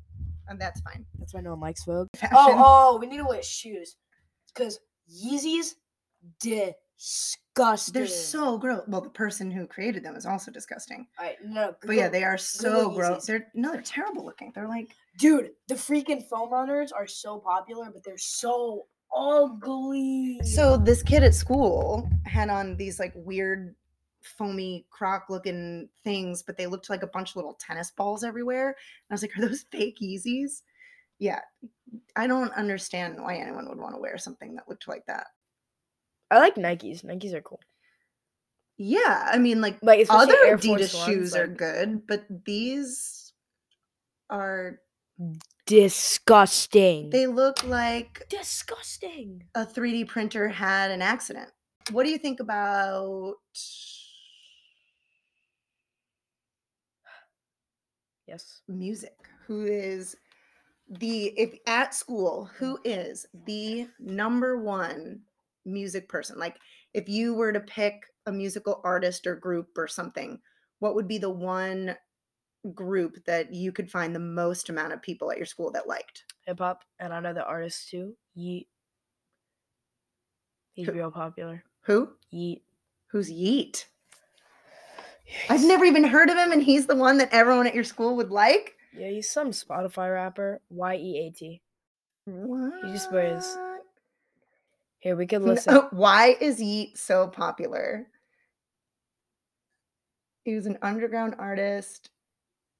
and 0.47 0.59
that's 0.59 0.81
fine. 0.81 1.05
That's 1.17 1.33
why 1.33 1.41
no 1.41 1.51
one 1.51 1.61
likes 1.61 1.83
Vogue. 1.85 2.09
Fashion. 2.15 2.35
Oh, 2.37 2.53
oh, 2.93 2.97
we 2.99 3.07
need 3.07 3.17
to 3.17 3.25
wear 3.25 3.41
shoes 3.41 3.95
because 4.53 4.79
Yeezys 5.09 5.75
disgusting. 6.97 7.93
They're 7.93 8.07
so 8.07 8.57
gross. 8.57 8.83
Well, 8.87 9.01
the 9.01 9.09
person 9.09 9.51
who 9.51 9.67
created 9.67 10.03
them 10.03 10.15
is 10.15 10.25
also 10.25 10.51
disgusting. 10.51 11.07
Alright, 11.19 11.37
no, 11.43 11.75
But 11.85 11.95
yeah, 11.95 12.09
they 12.09 12.23
are 12.23 12.37
so 12.37 12.89
gross. 12.89 13.25
They're 13.25 13.47
no, 13.53 13.71
they're 13.71 13.81
terrible 13.81 14.25
looking. 14.25 14.51
They're 14.53 14.67
like 14.67 14.95
dude. 15.17 15.51
The 15.67 15.75
freaking 15.75 16.27
foam 16.27 16.51
runners 16.51 16.91
are 16.91 17.07
so 17.07 17.39
popular, 17.39 17.89
but 17.93 18.03
they're 18.03 18.17
so 18.17 18.85
ugly. 19.15 20.39
So 20.43 20.77
this 20.77 21.03
kid 21.03 21.23
at 21.23 21.35
school 21.35 22.09
had 22.25 22.49
on 22.49 22.75
these 22.75 22.99
like 22.99 23.13
weird 23.15 23.75
foamy 24.21 24.85
croc 24.89 25.25
looking 25.29 25.87
things, 26.03 26.43
but 26.43 26.57
they 26.57 26.67
looked 26.67 26.89
like 26.89 27.03
a 27.03 27.07
bunch 27.07 27.31
of 27.31 27.35
little 27.37 27.57
tennis 27.59 27.91
balls 27.91 28.23
everywhere. 28.23 28.69
And 28.69 28.75
I 29.11 29.13
was 29.13 29.21
like, 29.21 29.37
are 29.37 29.47
those 29.47 29.65
fake 29.71 29.97
Yeezys? 30.01 30.61
Yeah. 31.19 31.41
I 32.15 32.27
don't 32.27 32.51
understand 32.53 33.21
why 33.21 33.37
anyone 33.37 33.69
would 33.69 33.77
want 33.77 33.95
to 33.95 34.01
wear 34.01 34.17
something 34.17 34.55
that 34.55 34.67
looked 34.67 34.87
like 34.87 35.05
that. 35.05 35.27
I 36.31 36.39
like 36.39 36.55
Nikes. 36.55 37.03
Nikes 37.05 37.33
are 37.33 37.41
cool. 37.41 37.59
Yeah, 38.77 39.27
I 39.31 39.37
mean 39.37 39.61
like 39.61 39.77
Like 39.81 40.05
other 40.09 40.33
Adidas 40.47 41.05
shoes 41.05 41.31
Ones, 41.31 41.35
are 41.35 41.47
good, 41.47 42.05
but 42.07 42.25
these 42.45 43.31
are 44.29 44.79
disgusting. 45.65 47.09
they 47.09 47.25
look 47.27 47.63
like 47.63 48.25
disgusting. 48.29 49.43
a 49.55 49.65
3D 49.65 50.07
printer 50.07 50.49
had 50.49 50.91
an 50.91 51.01
accident. 51.01 51.51
What 51.91 52.03
do 52.03 52.09
you 52.09 52.17
think 52.17 52.39
about 52.39 53.35
Yes. 58.27 58.61
music? 58.67 59.15
Who 59.47 59.63
is 59.65 60.15
the 60.89 61.27
if 61.37 61.57
at 61.67 61.93
school, 61.93 62.49
who 62.57 62.77
mm. 62.79 62.81
is 62.85 63.25
the 63.45 63.87
number 63.99 64.57
one 64.57 65.21
music 65.65 66.07
person? 66.09 66.37
Like 66.39 66.57
if 66.93 67.09
you 67.09 67.33
were 67.33 67.51
to 67.51 67.59
pick 67.59 68.05
a 68.25 68.31
musical 68.31 68.81
artist 68.83 69.27
or 69.27 69.35
group 69.35 69.77
or 69.77 69.87
something, 69.87 70.39
what 70.79 70.95
would 70.95 71.07
be 71.07 71.17
the 71.17 71.29
one 71.29 71.95
group 72.73 73.23
that 73.25 73.53
you 73.53 73.71
could 73.71 73.91
find 73.91 74.15
the 74.15 74.19
most 74.19 74.69
amount 74.69 74.93
of 74.93 75.01
people 75.01 75.31
at 75.31 75.37
your 75.37 75.45
school 75.45 75.71
that 75.71 75.87
liked? 75.87 76.23
Hip 76.45 76.59
hop, 76.59 76.83
and 76.99 77.13
I 77.13 77.19
know 77.19 77.33
the 77.33 77.45
artist 77.45 77.89
too. 77.89 78.15
Yeat. 78.33 78.67
He's 80.73 80.87
Who- 80.87 80.93
real 80.93 81.11
popular. 81.11 81.63
Who? 81.81 82.09
Yeat. 82.31 82.63
Who's 83.07 83.29
Yeat? 83.31 83.87
I've 85.49 85.63
never 85.63 85.85
even 85.85 86.03
heard 86.03 86.29
of 86.29 86.37
him, 86.37 86.51
and 86.51 86.61
he's 86.61 86.85
the 86.87 86.95
one 86.95 87.17
that 87.19 87.29
everyone 87.31 87.65
at 87.67 87.73
your 87.75 87.83
school 87.83 88.15
would 88.17 88.29
like. 88.31 88.75
Yeah, 88.95 89.09
he's 89.09 89.29
some 89.29 89.51
Spotify 89.51 90.13
rapper. 90.13 90.61
Y 90.69 90.95
E 90.95 91.27
A 91.27 91.31
T. 91.31 91.61
What? 92.25 92.81
just 92.91 93.11
wears- 93.11 93.57
Here 95.05 95.15
we 95.15 95.27
could 95.27 95.43
listen. 95.43 95.75
Why 95.91 96.35
is 96.41 96.59
Yeat 96.59 96.97
so 96.97 97.27
popular? 97.27 98.07
He 100.45 100.55
was 100.55 100.65
an 100.65 100.79
underground 100.81 101.35
artist. 101.37 102.09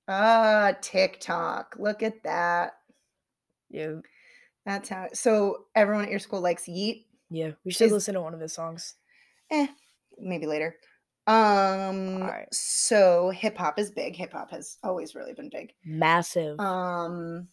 Ah, 0.08 0.74
TikTok. 0.82 1.76
Look 1.78 2.02
at 2.02 2.24
that. 2.24 2.72
Yeah, 3.70 3.98
That's 4.66 4.90
how. 4.90 5.10
So 5.14 5.66
everyone 5.76 6.06
at 6.06 6.10
your 6.10 6.18
school 6.18 6.42
likes 6.42 6.68
Yeat. 6.68 7.06
yeah. 7.30 7.52
We 7.64 7.72
should 7.72 7.86
Is- 7.88 7.92
listen 7.92 8.16
to 8.16 8.22
one 8.22 8.34
of 8.34 8.40
his 8.40 8.54
songs. 8.54 8.96
Eh, 9.52 9.68
maybe 10.18 10.48
later. 10.48 10.78
Um. 11.28 12.24
Alright. 12.24 12.52
So 12.52 13.30
hip 13.30 13.56
hop 13.56 13.78
is 13.78 13.92
big. 13.92 14.16
Hip 14.16 14.32
hop 14.34 14.50
has 14.50 14.80
always 14.84 15.14
really 15.14 15.34
been 15.34 15.50
big. 15.52 15.74
Massive. 15.86 16.60
Um. 16.60 17.50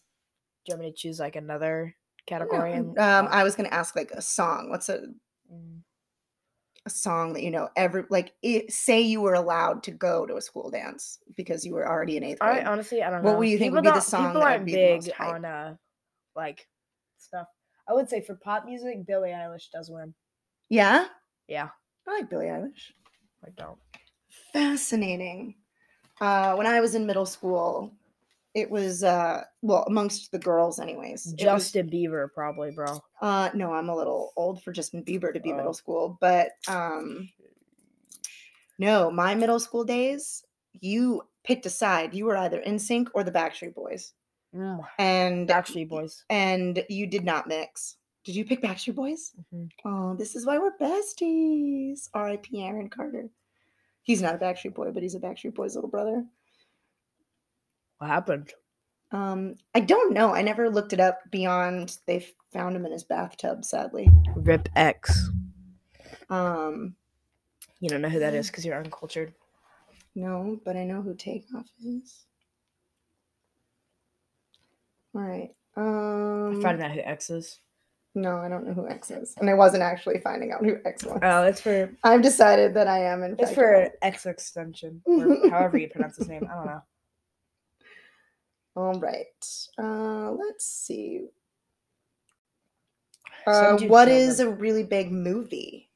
Do 0.65 0.71
you 0.71 0.75
want 0.77 0.81
me 0.81 0.89
to 0.91 0.97
choose 0.97 1.19
like 1.19 1.35
another 1.35 1.69
I 1.75 1.77
don't 1.83 1.91
know, 1.91 2.02
category? 2.25 2.73
and- 2.73 2.97
Um. 2.97 3.25
oh, 3.27 3.29
I 3.29 3.43
was 3.43 3.55
gonna 3.55 3.69
ask 3.69 3.95
like 3.95 4.11
a 4.11 4.21
song. 4.21 4.69
What's 4.69 4.89
a 4.89 5.03
mm. 5.51 5.81
a 6.85 6.89
song 6.89 7.33
that 7.33 7.43
you 7.43 7.51
know 7.51 7.69
every 7.75 8.03
like 8.09 8.33
it, 8.41 8.71
say 8.71 9.01
you 9.01 9.21
were 9.21 9.33
allowed 9.33 9.83
to 9.83 9.91
go 9.91 10.25
to 10.25 10.35
a 10.35 10.41
school 10.41 10.69
dance 10.69 11.19
because 11.35 11.65
you 11.65 11.73
were 11.73 11.87
already 11.87 12.17
in 12.17 12.23
eighth 12.23 12.39
grade. 12.39 12.63
I 12.63 12.71
honestly, 12.71 13.03
I 13.03 13.09
don't 13.09 13.23
know. 13.23 13.29
What 13.29 13.39
would 13.39 13.47
you 13.49 13.57
think 13.57 13.71
People 13.73 13.83
would 13.83 13.93
be 13.93 13.99
the 13.99 14.01
song 14.01 14.27
People 14.27 14.41
that 14.41 14.59
would 14.59 14.65
be 14.65 14.73
big 14.73 15.11
on 15.19 15.45
uh, 15.45 15.75
like 16.35 16.67
stuff. 17.17 17.47
I 17.87 17.93
would 17.93 18.09
say 18.09 18.21
for 18.21 18.35
pop 18.35 18.65
music, 18.65 19.05
Billie 19.05 19.31
Eilish 19.31 19.69
does 19.71 19.89
win. 19.89 20.13
yeah, 20.69 21.07
Yeah, 21.47 21.69
I 22.07 22.11
like 22.11 22.29
Billie 22.29 22.45
Eilish. 22.47 22.91
I 23.45 23.49
don't. 23.57 23.77
Fascinating. 24.53 25.55
Uh, 26.21 26.55
when 26.55 26.65
I 26.67 26.79
was 26.79 26.95
in 26.95 27.05
middle 27.05 27.25
school, 27.25 27.91
it 28.55 28.69
was 28.69 29.03
uh 29.03 29.43
well 29.61 29.83
amongst 29.87 30.31
the 30.31 30.39
girls 30.39 30.79
anyways. 30.79 31.25
it 31.27 31.31
was- 31.33 31.39
Justin 31.41 31.89
Bieber, 31.89 32.27
probably, 32.33 32.71
bro. 32.71 32.99
uh 33.21 33.49
no, 33.53 33.73
I'm 33.73 33.89
a 33.89 33.95
little 33.95 34.33
old 34.35 34.61
for 34.63 34.71
Justin 34.71 35.03
Bieber 35.03 35.33
to 35.33 35.39
be 35.39 35.51
Oh. 35.51 35.55
middle 35.57 35.73
school, 35.73 36.17
but 36.21 36.49
um 36.67 37.29
no, 38.79 39.11
my 39.11 39.35
middle 39.35 39.59
school 39.59 39.83
days, 39.83 40.43
you 40.81 41.21
picked 41.43 41.65
a 41.65 41.69
side. 41.69 42.13
You 42.13 42.25
were 42.25 42.37
either 42.37 42.61
NSYNC 42.61 43.09
or 43.13 43.23
the 43.23 43.31
Backstreet 43.31 43.75
Boys. 43.75 44.13
Mm, 44.55 44.85
And 44.97 45.47
Backstreet 45.47 45.89
Boys. 45.89 46.23
and 46.29 46.83
you 46.89 47.07
did 47.07 47.23
not 47.25 47.47
mix. 47.47 47.97
Did 48.23 48.35
you 48.35 48.45
pick 48.45 48.61
Backstreet 48.61 48.95
Boys? 48.95 49.33
Mhm. 49.53 49.69
Oh, 49.85 50.15
this 50.15 50.35
is 50.35 50.45
why 50.45 50.57
we're 50.57 50.77
besties. 50.77 52.09
R.I.P. 52.13 52.63
Aaron 52.63 52.89
Carter. 52.89 53.29
He's 54.03 54.21
not 54.21 54.35
a 54.35 54.37
Backstreet 54.37 54.73
Boy, 54.73 54.91
but 54.91 55.03
he's 55.03 55.15
a 55.15 55.19
Backstreet 55.19 55.53
Boy's 55.55 55.75
little 55.75 55.89
brother. 55.89 56.25
What 57.97 58.09
happened? 58.09 58.53
Um, 59.11 59.55
I 59.75 59.79
don't 59.81 60.13
know. 60.13 60.33
I 60.33 60.41
never 60.41 60.69
looked 60.69 60.93
it 60.93 60.99
up 60.99 61.19
beyond 61.31 61.97
they 62.07 62.25
found 62.51 62.75
him 62.75 62.85
in 62.85 62.91
his 62.91 63.03
bathtub, 63.03 63.63
sadly. 63.63 64.09
Rip 64.35 64.67
X. 64.75 65.29
Um, 66.29 66.95
You 67.79 67.89
don't 67.89 68.01
know 68.01 68.09
who 68.09 68.19
that 68.19 68.33
is 68.33 68.47
because 68.47 68.65
you're 68.65 68.77
uncultured. 68.79 69.33
no, 70.15 70.59
but 70.65 70.75
I 70.75 70.83
know 70.83 71.01
who 71.01 71.13
Takeoff 71.15 71.67
is. 71.85 72.25
All 75.15 75.21
right. 75.21 75.53
Um, 75.75 76.55
I'm 76.55 76.61
finding 76.61 76.85
out 76.85 76.91
who 76.91 77.01
X 77.01 77.29
is. 77.29 77.59
no, 78.15 78.37
I 78.37 78.47
don't 78.49 78.65
know 78.67 78.73
who 78.73 78.87
X 78.87 79.09
is, 79.11 79.33
and 79.39 79.49
I 79.49 79.53
wasn't 79.55 79.81
actually 79.83 80.19
finding 80.19 80.51
out 80.51 80.63
who 80.63 80.77
X 80.85 81.03
was. 81.03 81.19
Oh, 81.23 81.43
it's 81.43 81.61
for 81.61 81.91
I've 82.03 82.21
decided 82.21 82.73
that 82.75 82.87
I 82.87 82.99
am 83.05 83.23
in 83.23 83.35
it's 83.39 83.53
for. 83.53 83.89
X 84.01 84.25
extension, 84.25 85.01
or 85.05 85.49
however 85.49 85.77
you 85.77 85.87
pronounce 85.89 86.17
his 86.17 86.27
name. 86.27 86.47
I 86.51 86.53
don't 86.55 86.65
know. 86.65 86.81
All 88.75 88.99
right. 88.99 89.45
Uh, 89.77 90.31
let's 90.31 90.65
see. 90.65 91.27
Uh, 93.45 93.77
what 93.87 94.07
is 94.07 94.39
a 94.39 94.49
really 94.49 94.83
big 94.83 95.11
movie 95.11 95.89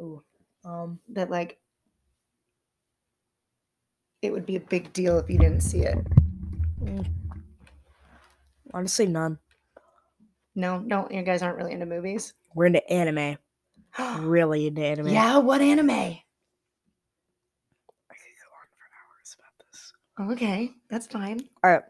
Ooh. 0.00 0.22
Um. 0.64 0.98
that 1.10 1.30
like 1.30 1.58
it 4.22 4.32
would 4.32 4.46
be 4.46 4.56
a 4.56 4.60
big 4.60 4.90
deal 4.94 5.18
if 5.18 5.28
you 5.28 5.38
didn't 5.38 5.60
see 5.60 5.80
it? 5.80 5.98
mm, 6.82 7.06
Honestly, 8.72 9.06
none. 9.06 9.38
No, 10.54 10.78
no, 10.78 11.06
you 11.10 11.20
guys 11.22 11.42
aren't 11.42 11.58
really 11.58 11.72
into 11.72 11.84
movies. 11.86 12.32
We're 12.54 12.66
into 12.66 12.90
anime. 12.90 13.36
Really 14.20 14.66
into 14.66 14.82
anime. 14.82 15.08
yeah, 15.08 15.36
what 15.38 15.60
anime? 15.60 15.90
I 15.90 16.20
could 18.08 18.34
go 18.40 18.50
on 18.50 18.66
for 18.74 18.86
hours 18.96 19.36
about 19.38 19.52
this. 19.70 19.92
Okay, 20.20 20.70
that's 20.88 21.06
fine. 21.06 21.40
All 21.62 21.70
right, 21.72 21.82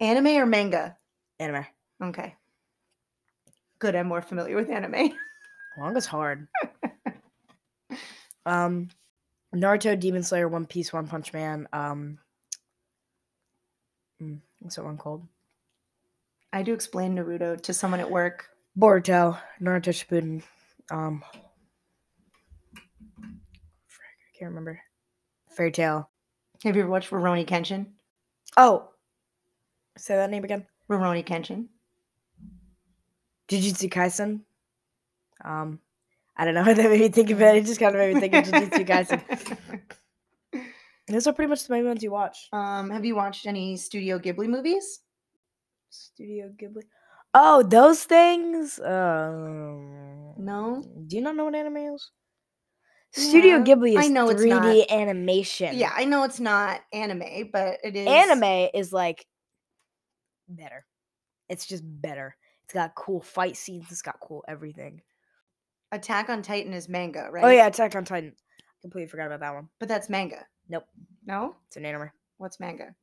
Anime 0.00 0.26
or 0.38 0.46
manga? 0.46 0.96
anime. 1.38 1.66
Okay. 2.02 2.34
Good, 3.78 3.94
I'm 3.94 4.06
more 4.08 4.22
familiar 4.22 4.56
with 4.56 4.70
anime. 4.70 5.12
Manga's 5.78 6.06
hard. 6.06 6.48
um, 8.46 8.88
Naruto, 9.54 9.98
Demon 9.98 10.22
Slayer, 10.22 10.48
One 10.48 10.64
Piece, 10.66 10.92
One 10.92 11.06
Punch 11.06 11.32
Man. 11.34 11.68
Um, 11.72 12.18
mm, 14.22 14.40
what's 14.60 14.76
that 14.76 14.84
one 14.84 14.96
called? 14.96 15.26
I 16.52 16.62
do 16.62 16.72
explain 16.72 17.16
Naruto 17.16 17.60
to 17.62 17.74
someone 17.74 18.00
at 18.00 18.10
work. 18.10 18.46
Boruto, 18.78 19.38
Naruto 19.60 19.90
Shippuden. 19.92 20.42
Um, 20.90 21.22
frick, 23.88 24.16
I 24.34 24.38
can't 24.38 24.50
remember. 24.50 24.80
Fairy 25.50 25.72
Tail. 25.72 26.08
Have 26.66 26.74
you 26.74 26.82
ever 26.82 26.90
watched 26.90 27.10
Rurouni 27.10 27.46
Kenshin? 27.46 27.86
Oh, 28.56 28.88
say 29.96 30.16
that 30.16 30.30
name 30.30 30.42
again. 30.42 30.66
Rurouni 30.90 31.24
Kenshin. 31.24 31.66
Jujutsu 33.48 33.88
Kaisen. 33.88 34.40
Um, 35.44 35.78
I 36.36 36.44
don't 36.44 36.54
know 36.54 36.62
what 36.66 36.76
that 36.76 36.90
made 36.90 37.00
me 37.00 37.08
think 37.08 37.30
of 37.30 37.40
it. 37.40 37.56
It 37.56 37.66
just 37.66 37.78
kind 37.78 37.94
of 37.94 38.00
made 38.00 38.14
me 38.14 38.20
think 38.20 38.34
of 38.34 38.44
Jujutsu 38.52 38.84
Kaisen. 38.86 39.56
Those 41.08 41.28
are 41.28 41.32
pretty 41.32 41.48
much 41.48 41.64
the 41.68 41.72
main 41.72 41.86
ones 41.86 42.02
you 42.02 42.10
watch. 42.10 42.48
um, 42.52 42.90
have 42.90 43.04
you 43.04 43.14
watched 43.14 43.46
any 43.46 43.76
Studio 43.76 44.18
Ghibli 44.18 44.48
movies? 44.48 45.02
Studio 45.88 46.50
Ghibli. 46.60 46.82
Oh, 47.32 47.62
those 47.62 48.02
things. 48.02 48.80
Um, 48.80 50.34
No. 50.36 50.82
Do 51.06 51.14
you 51.16 51.22
not 51.22 51.36
know 51.36 51.44
what 51.44 51.54
anime 51.54 51.76
is? 51.94 52.10
Studio 53.12 53.56
Yeah, 53.56 53.62
Ghibli 53.64 53.96
I 53.96 54.02
is 54.04 54.10
know 54.10 54.26
3D 54.28 54.48
not- 54.48 54.90
animation. 54.90 55.76
Yeah, 55.76 55.92
I 55.94 56.04
know 56.04 56.24
it's 56.24 56.40
not 56.40 56.80
anime, 56.92 57.50
but 57.52 57.78
it 57.82 57.96
is 57.96 58.06
Anime 58.06 58.68
is 58.74 58.92
like 58.92 59.26
better. 60.48 60.84
It's 61.48 61.64
just 61.66 61.82
better. 61.84 62.36
It's 62.64 62.74
got 62.74 62.94
cool 62.94 63.20
fight 63.22 63.56
scenes. 63.56 63.86
It's 63.90 64.02
got 64.02 64.20
cool 64.20 64.44
everything. 64.48 65.00
Attack 65.92 66.28
on 66.28 66.42
Titan 66.42 66.72
is 66.74 66.88
manga, 66.88 67.26
oh, 67.28 67.30
right? 67.30 67.44
Oh 67.44 67.48
yeah, 67.48 67.68
Attack 67.68 67.94
on 67.96 68.04
Titan. 68.04 68.34
Completely 68.82 69.08
forgot 69.08 69.26
about 69.26 69.40
that 69.40 69.54
one. 69.54 69.68
but 69.78 69.88
that's 69.88 70.10
manga. 70.10 70.44
Nope, 70.68 70.84
No, 71.24 71.56
it's 71.68 71.76
an 71.76 71.86
anime. 71.86 72.10
what's 72.38 72.58
manga? 72.60 72.94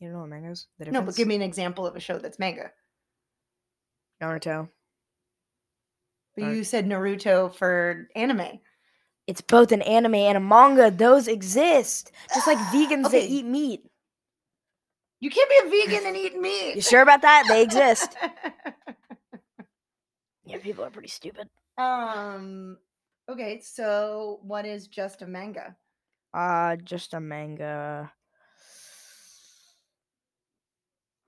You 0.00 0.06
don't 0.08 0.12
know 0.12 0.20
what 0.20 0.28
manga 0.28 0.50
is? 0.50 0.66
No, 0.78 1.02
but 1.02 1.16
give 1.16 1.26
me 1.26 1.34
an 1.34 1.42
example 1.42 1.84
of 1.86 1.96
a 1.96 2.00
show 2.00 2.18
that's 2.18 2.38
manga. 2.38 2.70
Naruto. 4.22 4.68
But 6.38 6.44
Alright. 6.44 6.56
you 6.58 6.62
said 6.64 6.86
Naruto 6.86 7.52
for 7.52 8.06
anime. 8.14 8.60
It's 9.26 9.40
both 9.40 9.72
an 9.72 9.82
anime 9.82 10.14
and 10.14 10.36
a 10.36 10.40
manga. 10.40 10.88
Those 10.88 11.26
exist. 11.26 12.12
Just 12.32 12.46
like 12.46 12.58
vegans 12.72 13.06
Okay. 13.06 13.22
that 13.22 13.28
eat 13.28 13.44
meat. 13.44 13.82
You 15.18 15.30
can't 15.30 15.50
be 15.50 15.58
a 15.66 15.68
vegan 15.70 16.06
and 16.06 16.16
eat 16.16 16.38
meat. 16.40 16.76
You 16.76 16.80
sure 16.80 17.02
about 17.02 17.22
that? 17.22 17.44
They 17.48 17.62
exist. 17.62 18.14
Yeah, 20.44 20.56
people 20.58 20.82
are 20.82 20.90
pretty 20.90 21.08
stupid. 21.08 21.46
um. 21.76 22.78
Okay, 23.30 23.60
so 23.60 24.38
what 24.42 24.64
is 24.64 24.86
just 24.88 25.20
a 25.20 25.26
manga? 25.26 25.76
Uh, 26.32 26.76
just 26.76 27.12
a 27.12 27.20
manga. 27.20 28.10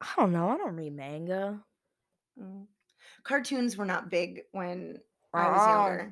I 0.01 0.07
don't 0.17 0.33
know. 0.33 0.49
I 0.49 0.57
don't 0.57 0.75
read 0.77 0.97
manga. 0.97 1.61
Mm. 2.41 2.65
Cartoons 3.25 3.77
were 3.77 3.85
not 3.85 4.11
big 4.11 4.43
when 4.53 4.99
I 5.35 5.51
was 5.51 5.67
younger. 5.67 6.11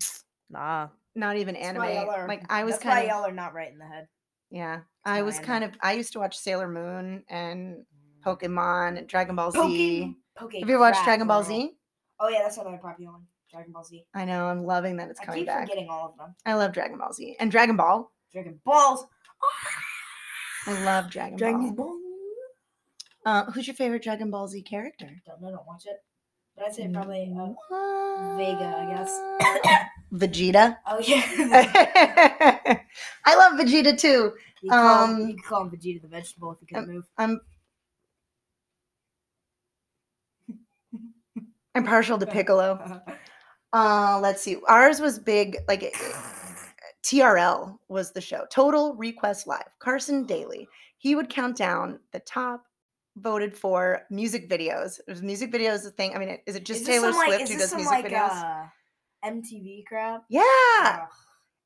Nah. 0.51 0.88
Not 1.14 1.37
even 1.37 1.55
That's 1.55 1.77
why 1.77 1.88
anime. 1.90 2.07
y'all 2.07 2.14
are- 2.14 2.29
Like 2.29 2.42
I 2.51 2.64
was 2.64 2.75
that's 2.75 2.85
why 2.85 2.90
kind 2.92 3.05
of 3.11 3.11
y'all 3.16 3.25
are 3.27 3.33
not 3.33 3.55
right 3.55 3.73
in 3.73 3.79
the 3.79 3.87
head. 3.87 4.09
yeah. 4.51 4.81
I 5.05 5.18
not 5.18 5.25
was 5.27 5.35
anime. 5.37 5.47
kind 5.47 5.64
of. 5.64 5.73
I 5.83 5.92
used 5.94 6.12
to 6.12 6.18
watch 6.18 6.37
Sailor 6.38 6.68
Moon 6.68 7.25
and 7.29 7.85
Pokemon 8.25 8.99
and 8.99 9.07
Dragon 9.09 9.35
Ball 9.37 9.51
Z. 9.53 9.59
Poke, 10.37 10.51
Poke 10.51 10.61
Have 10.61 10.68
you 10.68 10.75
ever 10.75 10.81
watched 10.81 10.97
crap, 10.97 11.07
Dragon 11.07 11.27
Ball 11.27 11.42
girl. 11.42 11.49
Z? 11.49 11.73
Oh 12.21 12.29
yeah, 12.29 12.42
that's 12.42 12.57
another 12.59 12.77
popular 12.79 13.12
one. 13.12 13.23
Dragon 13.51 13.73
Ball 13.73 13.85
Z. 13.85 14.05
I 14.14 14.25
know. 14.25 14.47
I'm 14.47 14.64
loving 14.64 14.97
that 14.99 15.09
it's 15.09 15.21
I 15.21 15.25
coming 15.25 15.40
keep 15.40 15.47
back. 15.47 15.62
forgetting 15.68 15.88
all 15.88 16.11
of 16.11 16.16
them. 16.18 16.35
I 16.44 16.55
love 16.55 16.73
Dragon 16.73 16.99
Ball 16.99 17.12
Z 17.12 17.37
and 17.40 17.51
Dragon 17.51 17.77
Ball. 17.77 18.12
Dragon 18.33 18.61
Balls. 18.64 19.07
I 20.66 20.85
love 20.85 21.11
Dragon, 21.11 21.37
Dragon 21.38 21.75
Ball. 21.75 21.87
Ball. 21.87 21.99
Uh, 23.25 23.51
who's 23.53 23.66
your 23.66 23.75
favorite 23.75 24.03
Dragon 24.03 24.31
Ball 24.31 24.47
Z 24.49 24.62
character? 24.62 25.11
Don't 25.27 25.40
know. 25.40 25.51
Don't 25.51 25.66
watch 25.66 25.85
it. 25.87 26.03
But 26.59 26.66
I'd 26.66 26.75
say 26.75 26.88
probably. 26.92 27.35
Uh, 27.38 28.37
Vega, 28.37 28.77
I 28.79 28.94
guess. 28.97 29.21
Vegeta. 30.12 30.77
oh 30.87 30.99
yeah. 30.99 31.23
I 33.27 33.37
love 33.37 33.59
Vegeta 33.61 33.99
too. 33.99 34.33
you, 34.62 34.71
could 34.71 34.73
call 34.73 35.05
him, 35.07 35.14
Um, 35.14 35.21
you 35.29 35.35
could 35.37 35.44
call 35.44 35.62
him 35.62 35.71
Vegeta 35.71 36.03
the 36.03 36.09
vegetable 36.09 36.53
if 36.53 36.59
he 36.61 36.66
couldn't 36.66 36.92
move. 36.92 37.05
I'm 37.16 37.40
I'm 41.75 41.85
partial 41.85 42.18
to 42.18 42.27
Piccolo. 42.37 43.01
Uh, 43.73 44.18
let's 44.23 44.42
see. 44.42 44.57
Ours 44.66 45.01
was 45.01 45.18
big. 45.18 45.57
Like 45.68 45.83
it- 45.85 45.94
TRL 47.05 47.79
was 47.88 48.12
the 48.12 48.21
show. 48.21 48.44
Total 48.51 48.94
Request 48.97 49.47
Live. 49.47 49.62
Carson 49.79 50.25
Daly. 50.25 50.66
He 50.99 51.14
would 51.14 51.31
count 51.31 51.57
down 51.57 52.01
the 52.12 52.18
top 52.21 52.64
voted 53.21 53.57
for 53.57 54.03
music 54.11 54.49
videos. 54.49 54.99
It 55.01 55.11
was 55.11 55.23
music 55.23 55.53
videos 55.53 55.87
a 55.87 55.91
thing. 55.91 56.15
I 56.15 56.19
mean, 56.19 56.39
is 56.47 56.57
it 56.57 56.65
just 56.65 56.83
Is 56.83 56.87
Taylor 56.87 57.13
some, 57.13 57.25
Swift 57.27 57.43
is 57.43 57.51
who 57.53 57.59
does 57.59 57.71
some, 57.71 57.79
music 57.79 57.93
like, 57.93 58.07
videos? 58.07 58.31
Uh, 58.31 58.67
MTV 59.25 59.85
crap. 59.87 60.25
yeah. 60.29 61.07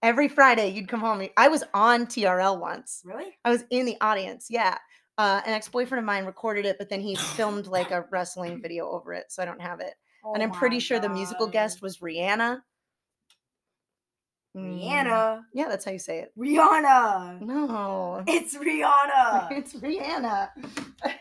Every 0.02 0.26
Friday 0.26 0.68
you'd 0.70 0.88
come 0.88 1.00
home. 1.00 1.28
I 1.36 1.46
was 1.46 1.62
on 1.74 2.06
TRL 2.06 2.58
once. 2.58 3.02
really? 3.04 3.38
I 3.44 3.50
was 3.50 3.64
in 3.70 3.86
the 3.86 3.96
audience. 4.00 4.48
Yeah. 4.50 4.76
Uh, 5.16 5.40
an 5.46 5.52
ex 5.52 5.68
boyfriend 5.68 6.00
of 6.00 6.04
mine 6.06 6.24
recorded 6.24 6.66
it, 6.66 6.76
but 6.78 6.88
then 6.88 7.00
he 7.00 7.14
filmed 7.14 7.66
like 7.68 7.92
a 7.92 8.04
wrestling 8.10 8.60
video 8.60 8.88
over 8.90 9.12
it. 9.12 9.26
So 9.28 9.42
I 9.42 9.46
don't 9.46 9.60
have 9.60 9.78
it. 9.80 9.94
and 10.34 10.42
I'm 10.42 10.50
Oh 10.50 10.54
pretty 10.54 10.80
sure 10.80 10.98
the 10.98 11.08
musical 11.08 11.46
guest 11.46 11.82
was 11.82 11.98
Rihanna. 11.98 12.62
Mm, 14.56 14.80
Rihanna. 14.82 15.42
Yeah, 15.54 15.68
that's 15.68 15.84
how 15.84 15.92
you 15.92 15.98
say 15.98 16.18
it. 16.20 16.32
Rihanna. 16.38 17.40
No, 17.40 18.24
It's 18.26 18.56
Rihanna. 18.56 19.48
it's 19.52 19.74
Rihanna. 19.74 20.48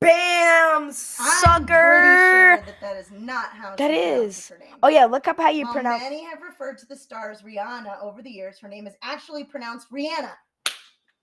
Bam, 0.00 0.84
I'm 0.84 0.92
sucker. 0.92 1.66
sure 1.66 2.56
that 2.58 2.80
that 2.80 2.96
is 2.96 3.10
not 3.10 3.46
how 3.50 3.74
That 3.76 3.90
she 3.90 3.96
is. 3.96 4.48
her 4.48 4.58
name. 4.58 4.76
Oh 4.82 4.88
yeah, 4.88 5.06
look 5.06 5.26
up 5.26 5.36
how 5.38 5.50
you 5.50 5.64
While 5.64 5.74
pronounce. 5.74 6.02
many 6.02 6.24
have 6.24 6.40
referred 6.40 6.78
to 6.78 6.86
the 6.86 6.96
stars 6.96 7.42
Rihanna 7.42 8.00
over 8.02 8.22
the 8.22 8.30
years, 8.30 8.58
her 8.60 8.68
name 8.68 8.86
is 8.86 8.94
actually 9.02 9.44
pronounced 9.44 9.90
Rihanna. 9.90 10.30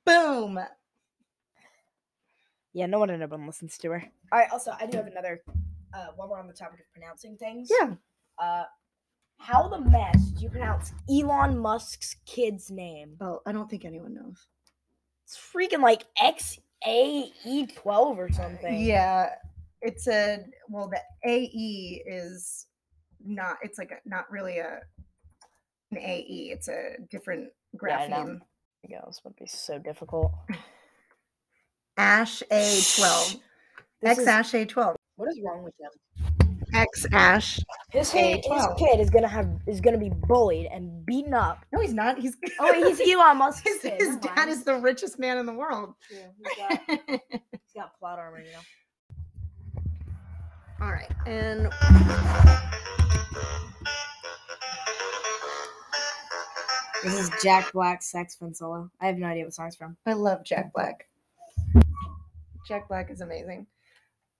Boom. 0.06 0.60
Yeah, 2.74 2.86
no 2.88 3.00
one 3.00 3.10
in 3.10 3.24
Urban 3.24 3.46
listens 3.46 3.78
to 3.80 3.92
her. 3.92 4.04
All 4.34 4.40
right. 4.40 4.50
Also, 4.52 4.72
I 4.78 4.86
do 4.86 4.98
have 4.98 5.08
another. 5.08 5.42
Uh, 5.94 6.08
while 6.18 6.28
we're 6.30 6.38
on 6.38 6.48
the 6.48 6.54
topic 6.54 6.82
of 6.82 6.92
pronouncing 6.92 7.38
things. 7.38 7.70
Yeah. 7.72 7.94
Uh, 8.38 8.66
how 9.38 9.70
the 9.70 9.80
mess 9.80 10.18
do 10.32 10.44
you 10.44 10.50
pronounce 10.50 10.92
Elon 11.10 11.58
Musk's 11.58 12.18
kid's 12.26 12.70
name? 12.70 13.16
Oh, 13.22 13.40
I 13.46 13.54
don't 13.54 13.70
think 13.70 13.86
anyone 13.86 14.14
knows. 14.14 14.46
It's 15.26 15.38
freaking 15.38 15.82
like 15.82 16.04
X 16.22 16.60
A 16.88 17.32
E 17.46 17.66
twelve 17.68 18.18
or 18.20 18.30
something. 18.32 18.80
Yeah, 18.80 19.30
it's 19.82 20.08
a 20.08 20.46
well. 20.70 20.90
The 20.90 21.02
AE 21.30 22.04
is 22.06 22.68
not. 23.26 23.58
It's 23.64 23.78
like 23.80 23.92
a, 23.92 24.08
not 24.08 24.30
really 24.32 24.60
a 24.60 24.80
an 25.92 25.98
AE. 25.98 26.50
It's 26.52 26.68
a 26.68 26.98
different 27.10 27.50
Yeah, 27.86 27.98
I 28.00 28.08
know. 28.08 28.16
grapheme. 28.18 28.40
Yeah, 28.88 29.02
this 29.08 29.22
would 29.24 29.36
be 29.36 29.48
so 29.48 29.80
difficult. 29.80 30.32
Ash 31.98 32.42
A 32.52 32.82
twelve. 32.96 33.36
X 34.04 34.20
is- 34.20 34.28
Ash 34.28 34.54
A 34.54 34.66
twelve. 34.66 34.96
what 35.16 35.30
is 35.30 35.40
wrong 35.44 35.64
with 35.64 35.74
him? 35.80 35.90
X 36.76 37.06
Ash. 37.14 37.60
His, 37.92 38.12
kid- 38.12 38.44
his 38.46 38.68
kid 38.78 39.00
is 39.00 39.10
gonna 39.10 39.28
have 39.28 39.50
is 39.66 39.80
gonna 39.82 39.98
be 39.98 40.10
bullied 40.10 40.68
and 40.72 41.06
beaten 41.06 41.34
up. 41.34 41.66
No, 41.72 41.80
he's 41.80 41.94
not. 41.94 42.20
He's 42.20 42.36
Oh 42.60 42.70
wait, 42.72 42.86
he's 42.98 43.14
Elon 43.16 43.38
Musk's 43.38 43.62
his, 43.68 43.82
kid. 43.82 43.94
his 44.00 44.18
dad 44.18 44.36
mind. 44.36 44.50
is 44.50 44.64
the 44.64 44.76
richest 44.76 45.18
man 45.18 45.38
in 45.38 45.46
the 45.46 45.54
world. 45.54 45.94
True, 46.08 46.18
He's 46.38 46.58
got, 46.58 47.00
he's 47.08 47.74
got 47.76 47.98
plot 47.98 48.20
armor, 48.20 48.40
you 48.40 48.52
know. 48.52 48.60
All 50.82 50.92
right, 50.92 51.10
and 51.26 51.70
This 57.04 57.20
is 57.20 57.30
Jack 57.44 57.72
Black's 57.72 58.08
saxophone 58.12 58.54
solo. 58.56 58.90
I 59.00 59.06
have 59.08 59.18
no 59.18 59.28
idea 59.28 59.44
what 59.44 59.54
song's 59.54 59.76
from. 59.76 59.96
I 60.08 60.14
love 60.14 60.44
Jack 60.44 60.74
Black. 60.74 61.08
Jack 62.68 62.88
Black 62.88 63.12
is 63.12 63.22
amazing. 63.22 63.68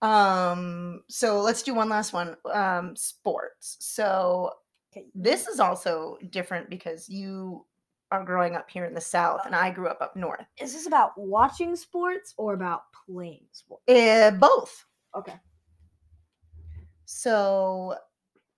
Um, 0.02 1.02
so 1.08 1.40
let's 1.40 1.62
do 1.62 1.74
one 1.74 1.88
last 1.88 2.12
one. 2.12 2.36
Um, 2.52 2.94
sports. 2.96 3.76
So 3.80 4.52
Okay. 4.96 5.06
this 5.14 5.46
is 5.46 5.60
also 5.60 6.16
different 6.30 6.70
because 6.70 7.08
you 7.08 7.66
are 8.10 8.24
growing 8.24 8.54
up 8.54 8.70
here 8.70 8.84
in 8.84 8.94
the 8.94 9.00
south 9.00 9.40
and 9.44 9.54
I 9.54 9.70
grew 9.70 9.88
up 9.88 10.00
up 10.00 10.16
north. 10.16 10.46
Is 10.58 10.72
this 10.72 10.86
about 10.86 11.12
watching 11.18 11.76
sports 11.76 12.32
or 12.38 12.54
about 12.54 12.82
playing 13.06 13.44
sports? 13.52 13.82
Uh, 13.88 14.30
both. 14.30 14.84
Okay. 15.14 15.34
So 17.04 17.94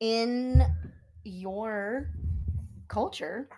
in 0.01 0.62
your 1.24 2.11
culture, 2.88 3.48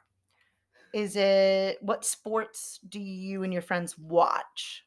is 0.92 1.16
it 1.16 1.78
what 1.82 2.04
sports 2.04 2.80
do 2.88 2.98
you 3.00 3.42
and 3.42 3.52
your 3.52 3.62
friends 3.62 3.98
watch? 3.98 4.84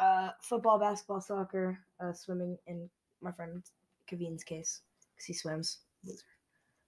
Uh, 0.00 0.30
football, 0.40 0.78
basketball, 0.78 1.20
soccer, 1.20 1.78
uh, 2.02 2.12
swimming, 2.12 2.56
in 2.66 2.88
my 3.20 3.30
friend 3.30 3.62
Kavin's 4.06 4.42
case, 4.42 4.80
because 5.14 5.26
he 5.26 5.32
swims. 5.34 5.78
Loser. 6.04 6.24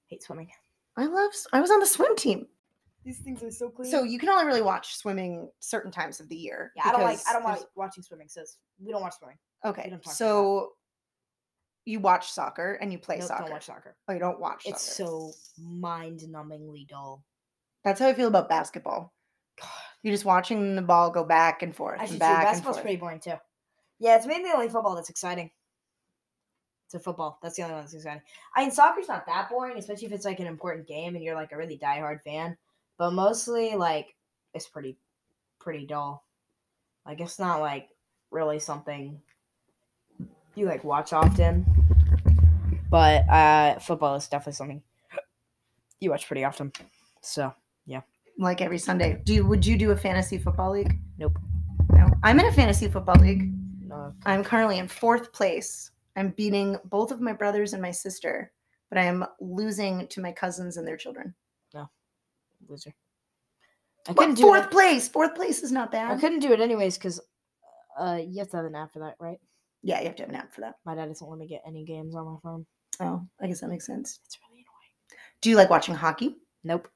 Hate 0.07 0.22
swimming. 0.22 0.48
I 0.96 1.07
love 1.07 1.31
I 1.53 1.61
was 1.61 1.70
on 1.70 1.81
the 1.81 1.87
swim 1.87 2.16
team. 2.16 2.46
These 3.05 3.18
things 3.18 3.42
are 3.42 3.51
so 3.51 3.68
clean. 3.68 3.90
So 3.90 4.05
you 4.05 4.18
can 4.18 4.29
only 4.29 4.46
really 4.46 4.62
watch 4.62 4.94
swimming 4.96 5.51
certain 5.61 5.90
times 5.90 6.20
of 6.20 6.29
the 6.29 6.37
year. 6.37 6.72
yeah, 6.77 6.85
I 6.87 6.92
don't 6.92 7.03
like. 7.03 7.18
I 7.29 7.33
don't 7.33 7.42
there's- 7.44 7.61
like 7.61 7.68
watching 7.75 8.03
swimming. 8.03 8.29
Says 8.29 8.57
we 8.83 8.92
don't 8.92 9.03
watch 9.03 9.18
swimming. 9.18 9.38
Okay, 9.64 9.83
don't 9.90 9.98
talk 9.98 10.07
about 10.07 10.14
so 10.14 10.72
you 11.85 11.98
watch 12.01 12.31
soccer 12.31 12.75
and 12.81 12.92
you 12.92 12.98
play 12.98 13.18
Nope, 13.18 13.29
soccer. 13.29 13.42
Don't 13.44 13.53
watch 13.53 13.64
soccer. 13.66 13.96
Oh, 14.09 14.12
you 14.12 14.18
don't 14.20 14.38
watch 14.40 14.62
It's 14.66 14.83
soccer. 14.83 15.11
so 15.11 15.33
mind-numbingly 15.61 16.87
dull. 16.88 17.25
That's 17.85 17.98
how 18.01 18.07
I 18.09 18.14
feel 18.14 18.29
about 18.29 18.48
basketball. 18.48 19.12
You're 20.02 20.12
just 20.14 20.24
watching 20.24 20.74
the 20.74 20.82
ball 20.82 21.10
go 21.10 21.24
back 21.24 21.62
and 21.62 21.74
forth 21.74 22.00
Actually, 22.00 22.14
and 22.14 22.20
true. 22.20 22.28
back 22.28 22.36
and 22.38 22.46
Basketball's 22.46 22.76
forth. 22.76 22.84
pretty 22.84 22.96
boring 22.96 23.20
too. 23.20 23.34
Yeah, 23.98 24.16
it's 24.16 24.26
mainly 24.26 24.50
the 24.50 24.56
only 24.56 24.68
football 24.68 24.96
that's 24.96 25.10
exciting. 25.10 25.50
It's 26.86 26.94
a 26.94 26.98
football. 26.98 27.38
That's 27.42 27.56
the 27.56 27.62
only 27.62 27.74
one 27.74 27.84
that's 27.84 27.94
exciting. 27.94 28.22
I 28.56 28.62
mean, 28.62 28.70
soccer's 28.72 29.08
not 29.08 29.26
that 29.26 29.48
boring, 29.48 29.78
especially 29.78 30.06
if 30.06 30.12
it's 30.12 30.24
like 30.24 30.40
an 30.40 30.46
important 30.46 30.88
game 30.88 31.14
and 31.14 31.22
you're 31.24 31.36
like 31.36 31.52
a 31.52 31.56
really 31.56 31.78
diehard 31.78 32.22
fan. 32.22 32.56
But 32.98 33.12
mostly, 33.12 33.76
like, 33.76 34.14
it's 34.54 34.66
pretty, 34.68 34.98
pretty 35.60 35.86
dull. 35.86 36.24
Like, 37.06 37.20
it's 37.20 37.38
not 37.38 37.60
like 37.60 37.88
really 38.30 38.58
something 38.58 39.20
you 40.54 40.66
like 40.66 40.84
watch 40.84 41.12
often. 41.12 41.64
But 42.90 43.26
uh, 43.28 43.78
football 43.78 44.16
is 44.16 44.28
definitely 44.28 44.52
something 44.52 44.82
you 46.00 46.10
watch 46.10 46.26
pretty 46.26 46.44
often. 46.44 46.72
So 47.22 47.54
like 48.42 48.61
every 48.61 48.78
Sunday. 48.78 49.20
Do 49.24 49.35
you, 49.35 49.46
would 49.46 49.64
you 49.64 49.76
do 49.76 49.90
a 49.90 49.96
fantasy 49.96 50.38
football 50.38 50.72
league? 50.72 50.98
Nope. 51.18 51.38
No, 51.92 52.09
I'm 52.22 52.38
in 52.40 52.46
a 52.46 52.52
fantasy 52.52 52.88
football 52.88 53.16
league. 53.20 53.52
no, 53.87 54.14
I'm 54.24 54.42
currently 54.44 54.78
in 54.78 54.88
fourth 54.88 55.33
place. 55.33 55.90
I'm 56.16 56.31
beating 56.31 56.76
both 56.85 57.11
of 57.11 57.20
my 57.20 57.33
brothers 57.33 57.72
and 57.72 57.83
my 57.83 57.90
sister, 57.90 58.52
but 58.88 58.98
I 58.98 59.05
am 59.05 59.24
losing 59.40 60.07
to 60.09 60.20
my 60.20 60.33
cousins 60.33 60.76
and 60.76 60.87
their 60.87 60.96
children. 60.96 61.35
No. 61.74 61.88
Loser. 62.68 62.94
I 64.09 64.12
couldn't 64.14 64.35
do 64.35 64.42
fourth 64.42 64.64
it. 64.64 64.70
place. 64.70 65.09
Fourth 65.09 65.35
place 65.35 65.62
is 65.62 65.72
not 65.72 65.92
bad. 65.92 66.11
I 66.11 66.20
couldn't 66.20 66.40
do 66.40 66.52
it 66.52 66.61
anyways 66.61 66.98
because 66.98 67.20
uh, 67.98 68.18
you 68.20 68.38
have 68.40 68.50
to 68.50 68.57
have 68.57 68.66
an 68.66 68.74
app 68.74 68.92
for 68.92 68.98
that, 69.00 69.14
right? 69.20 69.38
Yeah, 69.83 70.00
you 70.00 70.07
have 70.07 70.16
to 70.16 70.22
have 70.22 70.31
an 70.31 70.37
app 70.37 70.52
for 70.52 70.61
that. 70.62 70.74
My 70.85 70.94
dad 70.94 71.07
doesn't 71.07 71.28
let 71.28 71.38
me 71.38 71.46
get 71.46 71.62
any 71.66 71.85
games 71.85 72.14
on 72.14 72.26
my 72.26 72.37
phone. 72.42 72.66
Oh, 73.00 73.26
I 73.40 73.46
guess 73.46 73.61
that 73.61 73.68
makes 73.68 73.87
sense. 73.87 74.20
It's 74.26 74.38
really 74.48 74.61
annoying. 74.61 75.20
Do 75.40 75.50
you 75.50 75.57
like 75.57 75.70
watching 75.70 75.94
hockey? 75.94 76.37
Nope, 76.64 76.88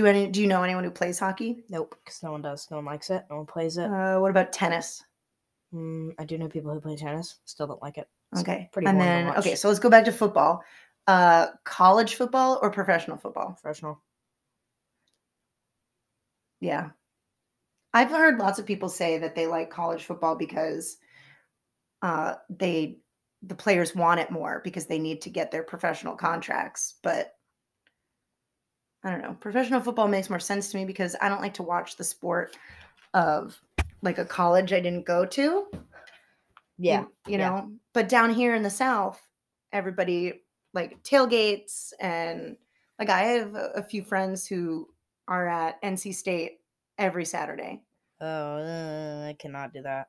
Do 0.00 0.06
any? 0.06 0.28
Do 0.28 0.40
you 0.40 0.46
know 0.46 0.62
anyone 0.62 0.82
who 0.82 0.90
plays 0.90 1.18
hockey? 1.18 1.62
nope, 1.68 1.94
because 2.02 2.22
no 2.22 2.32
one 2.32 2.40
does. 2.40 2.66
No 2.70 2.78
one 2.78 2.86
likes 2.86 3.10
it. 3.10 3.22
No 3.28 3.36
one 3.36 3.44
plays 3.44 3.76
it. 3.76 3.84
Uh, 3.84 4.18
what 4.18 4.30
about 4.30 4.50
tennis? 4.50 5.04
Mm, 5.74 6.14
I 6.18 6.24
do 6.24 6.38
know 6.38 6.48
people 6.48 6.72
who 6.72 6.80
play 6.80 6.96
tennis. 6.96 7.36
Still 7.44 7.66
don't 7.66 7.82
like 7.82 7.98
it. 7.98 8.08
It's 8.32 8.40
Okay, 8.40 8.70
pretty 8.72 8.88
and 8.88 8.98
then 8.98 9.36
okay, 9.36 9.54
so 9.54 9.68
let's 9.68 9.78
go 9.78 9.90
back 9.90 10.06
to 10.06 10.12
football. 10.12 10.64
Uh, 11.06 11.48
college 11.64 12.14
football 12.14 12.58
or 12.62 12.70
professional 12.70 13.18
football? 13.18 13.58
Professional. 13.60 14.00
Yeah. 16.60 16.90
I've 17.92 18.08
heard 18.08 18.38
lots 18.38 18.58
of 18.58 18.64
people 18.64 18.88
say 18.88 19.18
that 19.18 19.34
they 19.34 19.46
like 19.46 19.68
college 19.68 20.04
football 20.04 20.34
because 20.34 20.96
uh, 22.00 22.36
they 22.48 23.00
the 23.42 23.54
players 23.54 23.94
want 23.94 24.20
it 24.20 24.30
more 24.30 24.62
because 24.64 24.86
they 24.86 24.98
need 24.98 25.20
to 25.22 25.30
get 25.30 25.50
their 25.50 25.62
professional 25.62 26.16
contracts. 26.16 26.94
But 27.02 27.34
I 29.02 29.10
don't 29.10 29.22
know. 29.22 29.36
Professional 29.40 29.80
football 29.80 30.08
makes 30.08 30.28
more 30.28 30.40
sense 30.40 30.70
to 30.70 30.76
me 30.76 30.84
because 30.84 31.16
I 31.20 31.28
don't 31.28 31.40
like 31.40 31.54
to 31.54 31.62
watch 31.62 31.96
the 31.96 32.04
sport 32.04 32.56
of 33.14 33.60
like 34.02 34.18
a 34.18 34.24
college 34.24 34.72
I 34.72 34.80
didn't 34.80 35.06
go 35.06 35.24
to. 35.26 35.66
Yeah. 36.78 37.02
You, 37.26 37.38
yeah. 37.38 37.48
know, 37.48 37.72
but 37.92 38.08
down 38.08 38.32
here 38.32 38.54
in 38.54 38.62
the 38.62 38.70
South, 38.70 39.20
everybody 39.72 40.42
like 40.74 41.02
tailgates 41.02 41.92
and 42.00 42.56
like 42.98 43.10
I 43.10 43.22
have 43.22 43.54
a 43.54 43.70
a 43.76 43.82
few 43.82 44.02
friends 44.02 44.46
who 44.46 44.88
are 45.26 45.48
at 45.48 45.82
NC 45.82 46.14
State 46.14 46.58
every 46.98 47.24
Saturday. 47.24 47.82
Oh, 48.20 48.26
uh, 48.26 49.28
I 49.28 49.36
cannot 49.38 49.72
do 49.72 49.82
that. 49.82 50.08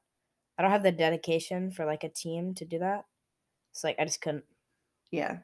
I 0.58 0.62
don't 0.62 0.71
have 0.71 0.84
the 0.84 0.91
dedication 0.91 1.71
for 1.71 1.86
like 1.86 2.04
a 2.04 2.10
team 2.10 2.54
to 2.56 2.65
do 2.65 2.80
that. 2.80 3.06
It's 3.71 3.84
like 3.84 3.95
I 3.99 4.06
just 4.06 4.21
couldn't. 4.21 4.43
Yeah. 5.12 5.39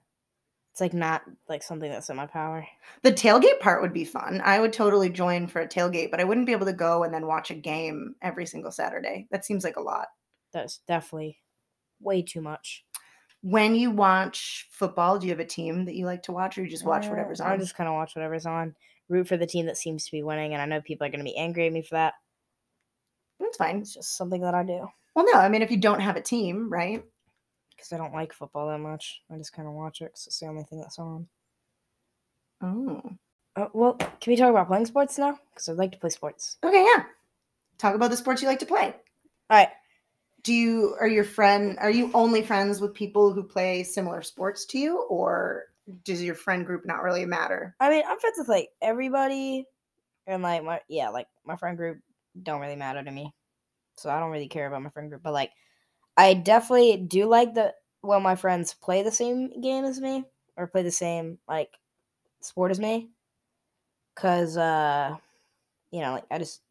It's 0.78 0.82
like 0.82 0.94
not 0.94 1.24
like 1.50 1.64
something 1.64 1.90
that's 1.90 2.12
in 2.12 2.18
my 2.18 2.28
power. 2.28 2.68
The 3.02 3.12
tailgate 3.12 3.60
part 3.60 3.82
would 3.82 3.94
be 3.94 4.06
fun. 4.06 4.44
I 4.46 4.60
would 4.60 4.72
totally 4.72 5.10
join 5.10 5.48
for 5.48 5.60
a 5.60 5.68
tailgate, 5.68 6.12
but 6.12 6.20
I 6.20 6.24
wouldn't 6.24 6.46
be 6.46 6.52
able 6.52 6.68
to 6.68 6.74
go 6.74 7.02
and 7.02 7.12
then 7.12 7.26
watch 7.26 7.50
a 7.50 7.56
game 7.56 8.14
every 8.22 8.46
single 8.46 8.70
Saturday. 8.70 9.28
That 9.32 9.44
seems 9.44 9.64
like 9.64 9.78
a 9.78 9.82
lot. 9.82 10.10
That's 10.54 10.82
definitely 10.88 11.40
way 12.00 12.22
too 12.22 12.42
much. 12.42 12.86
When 13.42 13.74
you 13.74 13.90
watch 13.90 14.68
football, 14.70 15.18
do 15.18 15.26
you 15.26 15.32
have 15.32 15.40
a 15.40 15.46
team 15.46 15.86
that 15.86 15.96
you 15.96 16.06
like 16.06 16.22
to 16.24 16.32
watch 16.32 16.60
or 16.60 16.62
you 16.62 16.70
just 16.70 16.86
watch 16.86 17.08
Uh, 17.08 17.10
whatever's 17.10 17.42
on? 17.42 17.54
I 17.54 17.58
just 17.58 17.74
kind 17.74 17.88
of 17.88 17.96
watch 17.96 18.16
whatever's 18.16 18.46
on. 18.46 18.76
Root 19.10 19.28
for 19.28 19.36
the 19.36 19.48
team 19.48 19.66
that 19.66 19.78
seems 19.78 20.06
to 20.06 20.12
be 20.12 20.22
winning, 20.22 20.54
and 20.54 20.62
I 20.62 20.68
know 20.68 20.80
people 20.82 21.08
are 21.08 21.10
going 21.10 21.22
to 21.22 21.32
be 21.32 21.38
angry 21.38 21.66
at 21.66 21.74
me 21.74 21.82
for 21.82 21.96
that. 21.96 22.14
That's 23.40 23.58
fine. 23.58 23.80
It's 23.80 23.96
just 23.96 24.16
something 24.16 24.42
that 24.42 24.54
I 24.54 24.62
do 24.62 24.88
Well, 25.16 25.26
no, 25.26 25.40
I 25.40 25.50
mean, 25.50 25.64
if 25.64 25.72
you 25.72 25.78
don't 25.78 26.02
have 26.02 26.18
a 26.18 26.22
team, 26.22 26.70
right? 26.72 27.04
Because 27.78 27.94
I 27.94 27.98
don't 27.98 28.14
like 28.14 28.34
football 28.34 28.68
that 28.68 28.80
much. 28.80 29.22
I 29.32 29.38
just 29.38 29.54
kind 29.54 29.68
of 29.68 29.74
watch 29.76 30.02
it 30.02 30.06
because 30.06 30.28
it's 30.28 30.40
the 30.40 30.48
only 30.48 30.64
thing 30.64 30.82
that's 30.82 31.00
on. 31.00 31.28
Oh. 32.62 33.02
Uh, 33.56 33.68
well, 33.74 33.94
can 33.94 34.32
we 34.32 34.36
talk 34.36 34.50
about 34.50 34.68
playing 34.68 34.86
sports 34.88 35.18
now? 35.18 35.40
Because 35.54 35.70
I'd 35.70 35.78
like 35.78 35.92
to 35.94 35.98
play 35.98 36.10
sports. 36.10 36.58
Okay, 36.64 36.84
yeah. 36.84 37.04
Talk 37.78 37.96
about 37.96 38.10
the 38.10 38.18
sports 38.18 38.42
you 38.42 38.48
like 38.48 38.60
to 38.60 38.66
play. 38.66 38.94
All 39.50 39.58
right. 39.58 39.70
do 40.44 40.54
you 40.54 40.96
are 41.00 41.08
your 41.08 41.24
friend 41.24 41.78
are 41.80 41.90
you 41.92 42.12
only 42.14 42.42
friends 42.42 42.82
with 42.82 42.94
people 42.94 43.32
who 43.34 43.44
play 43.44 43.84
similar 43.84 44.22
sports 44.22 44.66
to 44.66 44.78
you 44.80 45.02
or 45.04 45.66
does 46.04 46.22
your 46.24 46.36
friend 46.36 46.66
group 46.66 46.86
not 46.86 47.04
really 47.04 47.26
matter? 47.26 47.76
I 47.80 47.90
mean, 47.90 48.04
I'm 48.08 48.20
friends 48.20 48.38
with 48.38 48.50
like 48.50 48.70
everybody, 48.82 49.66
and 50.26 50.44
like 50.44 50.64
my 50.64 50.82
yeah, 50.90 51.10
like 51.10 51.28
my 51.46 51.56
friend 51.56 51.78
group 51.78 52.00
don't 52.42 52.62
really 52.62 52.76
matter 52.76 53.04
to 53.04 53.12
me, 53.12 53.34
so 53.96 54.10
I 54.10 54.20
don't 54.20 54.32
really 54.32 54.50
care 54.50 54.68
about 54.68 54.82
my 54.82 54.90
friend 54.90 55.10
group. 55.10 55.24
But 55.24 55.34
like, 55.34 55.52
I 56.18 56.34
definitely 56.34 56.98
do 56.98 57.26
like 57.26 57.54
the 57.54 57.74
when 58.02 58.24
my 58.24 58.36
friends 58.36 58.74
play 58.74 59.04
the 59.04 59.12
same 59.12 59.62
game 59.62 59.86
as 59.86 60.02
me 60.02 60.26
or 60.56 60.68
play 60.68 60.82
the 60.82 60.92
same 60.92 61.38
like 61.48 61.70
sport 62.42 62.72
as 62.72 62.80
me, 62.80 63.10
cause 64.16 64.58
uh, 64.58 65.16
you 65.92 66.02
know, 66.02 66.14
like 66.14 66.26
I 66.32 66.40
just 66.40 66.62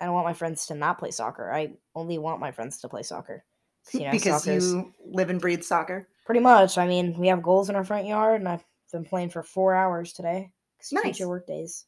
I 0.00 0.04
don't 0.04 0.14
want 0.14 0.26
my 0.26 0.34
friends 0.34 0.66
to 0.66 0.74
not 0.74 0.98
play 0.98 1.10
soccer. 1.10 1.52
I 1.52 1.72
only 1.94 2.18
want 2.18 2.40
my 2.40 2.52
friends 2.52 2.78
to 2.80 2.88
play 2.88 3.02
soccer. 3.02 3.44
You 3.92 4.00
know, 4.00 4.10
because 4.10 4.46
you 4.46 4.92
live 5.06 5.30
and 5.30 5.40
breathe 5.40 5.62
soccer. 5.62 6.08
Pretty 6.24 6.40
much. 6.40 6.76
I 6.76 6.88
mean, 6.88 7.16
we 7.16 7.28
have 7.28 7.42
goals 7.42 7.70
in 7.70 7.76
our 7.76 7.84
front 7.84 8.06
yard, 8.06 8.40
and 8.40 8.48
I've 8.48 8.64
been 8.92 9.04
playing 9.04 9.30
for 9.30 9.44
four 9.44 9.74
hours 9.74 10.12
today. 10.12 10.50
Nice. 10.90 11.04
Teacher 11.04 11.28
work 11.28 11.46
days. 11.46 11.84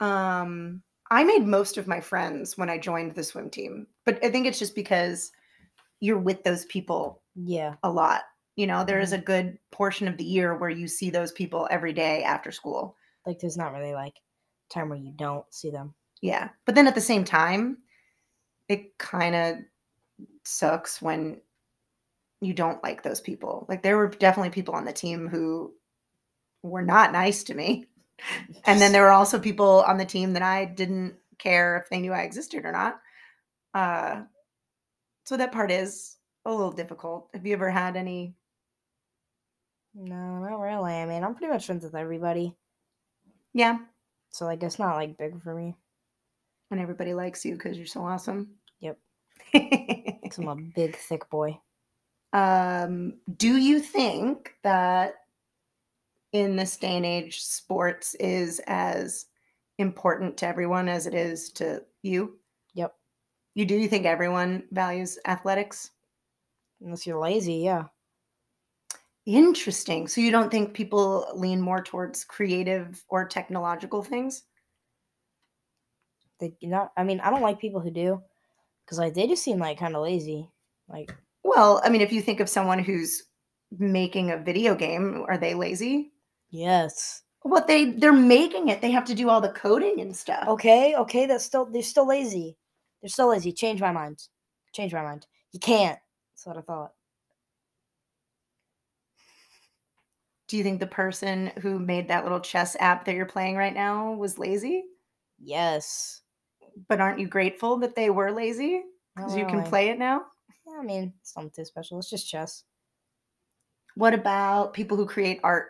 Um, 0.00 0.82
I 1.10 1.24
made 1.24 1.46
most 1.46 1.78
of 1.78 1.88
my 1.88 2.00
friends 2.00 2.56
when 2.56 2.70
I 2.70 2.78
joined 2.78 3.14
the 3.14 3.24
swim 3.24 3.50
team, 3.50 3.86
but 4.04 4.22
I 4.24 4.30
think 4.30 4.46
it's 4.46 4.58
just 4.58 4.74
because 4.74 5.32
you're 6.00 6.18
with 6.18 6.42
those 6.44 6.64
people 6.66 7.22
Yeah. 7.34 7.74
a 7.82 7.90
lot. 7.90 8.22
You 8.56 8.66
know, 8.66 8.84
there 8.84 8.96
Mm-hmm. 8.96 9.04
is 9.04 9.12
a 9.12 9.18
good 9.18 9.58
portion 9.70 10.08
of 10.08 10.16
the 10.16 10.24
year 10.24 10.56
where 10.56 10.70
you 10.70 10.88
see 10.88 11.10
those 11.10 11.32
people 11.32 11.68
every 11.70 11.92
day 11.92 12.22
after 12.24 12.50
school. 12.52 12.96
Like, 13.26 13.38
there's 13.38 13.56
not 13.56 13.72
really 13.72 13.92
like 13.94 14.14
time 14.70 14.88
where 14.88 14.98
you 14.98 15.12
don't 15.16 15.44
see 15.52 15.70
them. 15.70 15.94
Yeah. 16.22 16.48
But 16.66 16.74
then 16.74 16.86
at 16.86 16.94
the 16.94 17.00
same 17.00 17.24
time, 17.24 17.78
it 18.68 18.96
kind 18.98 19.34
of 19.34 19.56
sucks 20.44 21.00
when 21.02 21.40
you 22.40 22.54
don't 22.54 22.82
like 22.82 23.02
those 23.02 23.20
people. 23.20 23.66
Like 23.68 23.82
there 23.82 23.96
were 23.96 24.08
definitely 24.08 24.50
people 24.50 24.74
on 24.74 24.84
the 24.84 24.92
team 24.92 25.28
who 25.28 25.74
were 26.62 26.82
not 26.82 27.12
nice 27.12 27.42
to 27.44 27.54
me. 27.54 27.86
And 28.66 28.78
then 28.80 28.92
there 28.92 29.02
were 29.02 29.10
also 29.12 29.38
people 29.38 29.82
on 29.86 29.96
the 29.96 30.04
team 30.04 30.34
that 30.34 30.42
I 30.42 30.66
didn't 30.66 31.14
care 31.38 31.78
if 31.78 31.88
they 31.88 32.00
knew 32.00 32.12
I 32.12 32.20
existed 32.22 32.66
or 32.66 32.72
not. 32.72 33.00
Uh 33.72 34.24
so 35.24 35.36
that 35.36 35.52
part 35.52 35.70
is 35.70 36.16
a 36.44 36.50
little 36.50 36.72
difficult. 36.72 37.30
Have 37.34 37.46
you 37.46 37.52
ever 37.54 37.70
had 37.70 37.96
any 37.96 38.36
No, 39.94 40.40
not 40.40 40.58
really. 40.60 40.94
I 40.94 41.06
mean, 41.06 41.22
I'm 41.22 41.36
pretty 41.36 41.52
much 41.52 41.66
friends 41.66 41.84
with 41.84 41.94
everybody. 41.94 42.56
yeah, 43.52 43.78
So, 44.30 44.44
like, 44.44 44.62
it's 44.62 44.78
not 44.78 44.96
like 44.96 45.16
big 45.18 45.42
for 45.42 45.54
me. 45.54 45.76
And 46.70 46.80
everybody 46.80 47.14
likes 47.14 47.44
you 47.44 47.54
because 47.54 47.76
you're 47.78 47.86
so 47.86 48.04
awesome? 48.04 48.58
Yep. 48.80 48.98
Because 50.22 50.38
I'm 50.38 50.48
a 50.48 50.56
big, 50.56 50.96
thick 50.96 51.28
boy. 51.30 51.60
Um, 52.32 53.20
do 53.36 53.56
you 53.56 53.80
think 53.80 54.54
that 54.62 55.14
in 56.32 56.56
this 56.56 56.76
day 56.76 56.96
and 56.96 57.06
age, 57.06 57.40
sports 57.40 58.14
is 58.16 58.60
as 58.66 59.26
important 59.78 60.36
to 60.38 60.46
everyone 60.46 60.88
as 60.88 61.06
it 61.06 61.14
is 61.14 61.50
to 61.50 61.84
you? 62.02 62.39
You 63.54 63.64
do 63.64 63.76
you 63.76 63.88
think 63.88 64.06
everyone 64.06 64.64
values 64.70 65.18
athletics? 65.26 65.90
Unless 66.80 67.06
you're 67.06 67.18
lazy, 67.20 67.56
yeah. 67.56 67.84
Interesting. 69.26 70.08
So 70.08 70.20
you 70.20 70.30
don't 70.30 70.50
think 70.50 70.74
people 70.74 71.26
lean 71.34 71.60
more 71.60 71.82
towards 71.82 72.24
creative 72.24 73.02
or 73.08 73.26
technological 73.26 74.02
things? 74.02 74.44
They 76.40 76.56
not. 76.62 76.92
I 76.96 77.04
mean, 77.04 77.20
I 77.20 77.30
don't 77.30 77.42
like 77.42 77.60
people 77.60 77.80
who 77.80 77.90
do. 77.90 78.22
Because, 78.84 78.98
like, 78.98 79.14
they 79.14 79.26
just 79.28 79.44
seem 79.44 79.58
like 79.58 79.78
kind 79.78 79.94
of 79.94 80.02
lazy. 80.02 80.50
Like, 80.88 81.12
Well, 81.44 81.80
I 81.84 81.88
mean, 81.90 82.00
if 82.00 82.12
you 82.12 82.22
think 82.22 82.40
of 82.40 82.48
someone 82.48 82.78
who's 82.78 83.24
making 83.78 84.30
a 84.30 84.36
video 84.38 84.74
game, 84.74 85.24
are 85.28 85.38
they 85.38 85.54
lazy? 85.54 86.12
yes. 86.50 87.22
What 87.42 87.66
they 87.66 87.92
they're 87.92 88.12
making 88.12 88.68
it. 88.68 88.82
They 88.82 88.90
have 88.90 89.06
to 89.06 89.14
do 89.14 89.30
all 89.30 89.40
the 89.40 89.52
coding 89.52 90.00
and 90.00 90.14
stuff. 90.14 90.46
Okay, 90.46 90.94
okay, 90.96 91.26
that's 91.26 91.44
still 91.44 91.64
they're 91.64 91.82
still 91.82 92.06
lazy. 92.06 92.56
They're 93.02 93.08
so 93.08 93.28
lazy. 93.28 93.52
Change 93.52 93.80
my 93.80 93.92
mind. 93.92 94.22
Change 94.72 94.92
my 94.92 95.02
mind. 95.02 95.26
You 95.52 95.60
can't. 95.60 95.98
That's 96.32 96.46
what 96.46 96.58
I 96.58 96.60
thought. 96.60 96.92
Do 100.48 100.56
you 100.56 100.64
think 100.64 100.80
the 100.80 100.86
person 100.86 101.52
who 101.60 101.78
made 101.78 102.08
that 102.08 102.24
little 102.24 102.40
chess 102.40 102.76
app 102.80 103.04
that 103.04 103.14
you're 103.14 103.26
playing 103.26 103.56
right 103.56 103.74
now 103.74 104.12
was 104.12 104.38
lazy? 104.38 104.84
Yes. 105.38 106.22
But 106.88 107.00
aren't 107.00 107.20
you 107.20 107.28
grateful 107.28 107.76
that 107.78 107.94
they 107.94 108.10
were 108.10 108.32
lazy? 108.32 108.82
Because 109.14 109.36
you 109.36 109.46
can 109.46 109.62
play 109.62 109.90
it 109.90 109.98
now? 109.98 110.22
Yeah, 110.66 110.80
I 110.80 110.84
mean, 110.84 111.12
it's 111.20 111.36
nothing 111.36 111.50
too 111.54 111.64
special. 111.64 111.98
It's 111.98 112.10
just 112.10 112.28
chess. 112.28 112.64
What 113.94 114.14
about 114.14 114.72
people 114.72 114.96
who 114.96 115.06
create 115.06 115.40
art? 115.42 115.68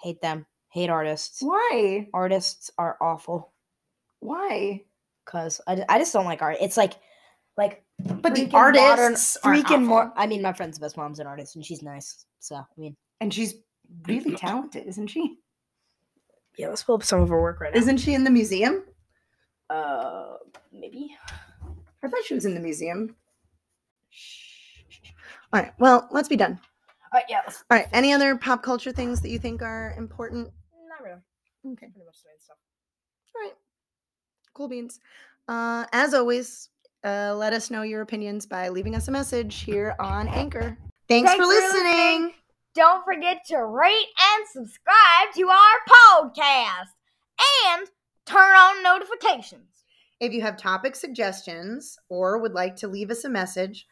Hate 0.00 0.20
them. 0.20 0.46
Hate 0.70 0.90
artists. 0.90 1.40
Why? 1.40 2.08
Artists 2.12 2.70
are 2.78 2.96
awful. 3.00 3.52
Why? 4.20 4.82
Cause 5.24 5.60
I, 5.66 5.84
I 5.88 5.98
just 5.98 6.12
don't 6.12 6.24
like 6.24 6.42
art. 6.42 6.56
It's 6.60 6.76
like, 6.76 6.94
like. 7.56 7.84
But 7.98 8.34
the 8.34 8.46
freaking 8.46 8.52
modern- 8.52 8.82
artists 8.82 9.38
freaking 9.44 9.84
more. 9.84 10.12
I 10.16 10.26
mean, 10.26 10.42
my 10.42 10.52
friend's 10.52 10.78
best 10.78 10.96
mom's 10.96 11.20
an 11.20 11.26
artist, 11.26 11.54
and 11.56 11.64
she's 11.64 11.82
nice. 11.82 12.26
So 12.40 12.56
I 12.56 12.64
mean, 12.76 12.96
And 13.20 13.32
she's 13.32 13.54
really 14.08 14.34
talented, 14.36 14.86
isn't 14.86 15.06
she? 15.08 15.36
yeah. 16.58 16.68
Let's 16.68 16.82
pull 16.82 16.96
up 16.96 17.04
some 17.04 17.20
of 17.20 17.28
her 17.28 17.40
work 17.40 17.60
right 17.60 17.72
now. 17.72 17.78
Isn't 17.78 17.98
she 17.98 18.14
in 18.14 18.24
the 18.24 18.30
museum? 18.30 18.82
Uh, 19.70 20.34
maybe. 20.72 21.16
I 22.04 22.08
thought 22.08 22.24
she 22.26 22.34
was 22.34 22.44
in 22.44 22.54
the 22.54 22.60
museum. 22.60 23.14
All 25.52 25.60
right. 25.60 25.72
Well, 25.78 26.08
let's 26.10 26.28
be 26.28 26.36
done. 26.36 26.58
Uh, 27.14 27.20
yeah. 27.28 27.40
let's- 27.46 27.62
All 27.70 27.78
right. 27.78 27.88
Any 27.92 28.12
other 28.12 28.36
pop 28.36 28.62
culture 28.62 28.90
things 28.92 29.20
that 29.20 29.28
you 29.30 29.38
think 29.38 29.62
are 29.62 29.94
important? 29.96 30.50
Not 30.88 31.02
really. 31.04 31.20
Okay. 31.74 31.86
Pretty 31.92 32.04
much 32.06 32.22
the 32.22 32.28
main 32.30 32.38
stuff. 32.40 32.56
Cool 34.54 34.68
beans. 34.68 35.00
Uh, 35.48 35.84
as 35.92 36.14
always, 36.14 36.68
uh, 37.04 37.34
let 37.36 37.52
us 37.52 37.70
know 37.70 37.82
your 37.82 38.02
opinions 38.02 38.46
by 38.46 38.68
leaving 38.68 38.94
us 38.94 39.08
a 39.08 39.10
message 39.10 39.62
here 39.62 39.94
on 39.98 40.28
Anchor. 40.28 40.76
Thanks, 41.08 41.30
Thanks 41.30 41.34
for 41.34 41.42
for 41.42 41.48
listening. 41.48 41.82
listening. 42.22 42.32
Don't 42.74 43.04
forget 43.04 43.44
to 43.48 43.64
rate 43.64 44.06
and 44.34 44.46
subscribe 44.50 45.34
to 45.34 45.48
our 45.48 45.56
podcast 45.90 46.88
and 47.66 47.86
turn 48.24 48.54
on 48.56 48.82
notifications. 48.82 49.68
If 50.20 50.32
you 50.32 50.40
have 50.42 50.56
topic 50.56 50.94
suggestions 50.96 51.98
or 52.08 52.38
would 52.38 52.52
like 52.52 52.76
to 52.76 52.88
leave 52.88 53.10
us 53.10 53.24
a 53.24 53.28
message, 53.28 53.86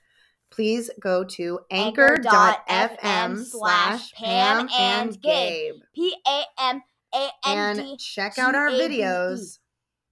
please 0.51 0.91
go 1.01 1.25
to 1.25 1.61
anchor.fm 1.71 3.45
slash 3.45 4.13
Pam 4.13 4.69
and 4.79 5.21
Gabe 5.21 5.75
P 5.95 6.15
A 6.27 6.43
M 6.61 6.83
A 7.15 7.29
N 7.47 7.77
D. 7.77 7.83
and 7.83 7.99
check 7.99 8.39
out 8.39 8.55
our 8.55 8.69
videos 8.71 9.59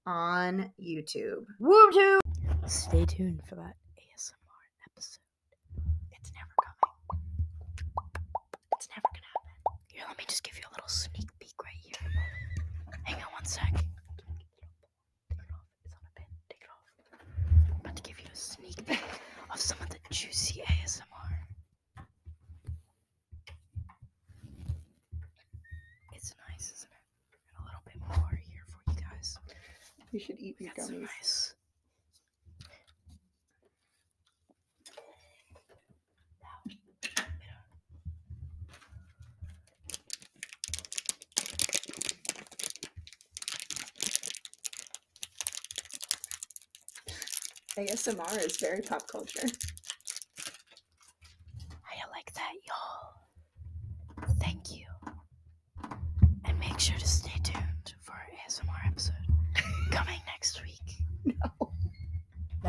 on 0.09 0.73
YouTube. 0.81 1.45
Woo 1.61 1.91
too. 1.93 2.19
Stay 2.67 3.05
tuned 3.05 3.43
for 3.47 3.57
that 3.57 3.77
ASMR 4.01 4.65
episode. 4.91 5.21
It's 6.13 6.33
never 6.33 6.55
coming. 6.65 7.21
It's 8.77 8.89
never 8.89 9.05
gonna 9.13 9.29
happen. 9.37 9.79
Here, 9.89 10.05
let 10.09 10.17
me 10.17 10.25
just 10.27 10.43
give 10.43 10.57
you 10.57 10.65
a 10.67 10.73
little 10.73 10.89
sneak 10.89 11.29
peek 11.39 11.53
right 11.63 11.75
here. 11.83 12.11
Hang 13.05 13.17
on 13.17 13.33
one 13.35 13.45
sec. 13.45 13.69
Take 13.71 13.83
it 15.37 15.53
off. 15.53 15.69
It's 15.85 15.93
on 15.93 16.01
a 16.01 16.13
pin. 16.19 16.27
Take 16.49 16.63
it 16.63 16.71
off. 16.73 17.21
I'm 17.75 17.81
about 17.81 17.97
to 17.97 18.03
give 18.03 18.19
you 18.19 18.27
a 18.33 18.37
sneak 18.37 18.87
peek 18.87 19.05
of 19.53 19.61
some 19.61 19.79
of 19.83 19.91
the 19.91 19.99
juicy 20.11 20.63
ASMR. 20.67 21.05
It's 26.15 26.35
nice, 26.49 26.73
isn't 26.73 26.89
it? 26.97 27.05
And 27.53 27.61
a 27.61 27.65
little 27.69 27.85
bit 27.85 28.01
more 28.09 28.41
here 28.41 28.65
for 28.73 28.81
you 28.91 28.97
guys. 29.03 29.37
You 30.11 30.19
should 30.19 30.41
eat 30.41 30.57
these 30.59 30.69
That's 30.75 30.91
gummies. 30.91 31.01
nice. 31.03 31.55
ASMR 47.79 48.45
is 48.45 48.57
very 48.57 48.81
pop 48.83 49.07
culture. 49.07 49.47
How 51.83 51.95
you 51.97 52.03
like 52.13 52.33
that, 52.33 52.53
y'all? 52.67 54.35
Thank 54.41 54.73
you. 54.75 54.87
And 56.45 56.59
make 56.59 56.81
sure 56.81 56.99
to 56.99 57.07
stay 57.07 57.39
tuned 57.45 57.95
for 58.01 58.13
our 58.13 58.27
ASMR 58.49 58.87
episode 58.89 59.15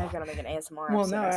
Now 0.00 0.06
I'm 0.06 0.08
gonna 0.12 0.26
make 0.26 0.38
an 0.38 0.46
ASMR 0.46 0.90
Well, 0.94 1.06
no, 1.06 1.22
week. 1.22 1.32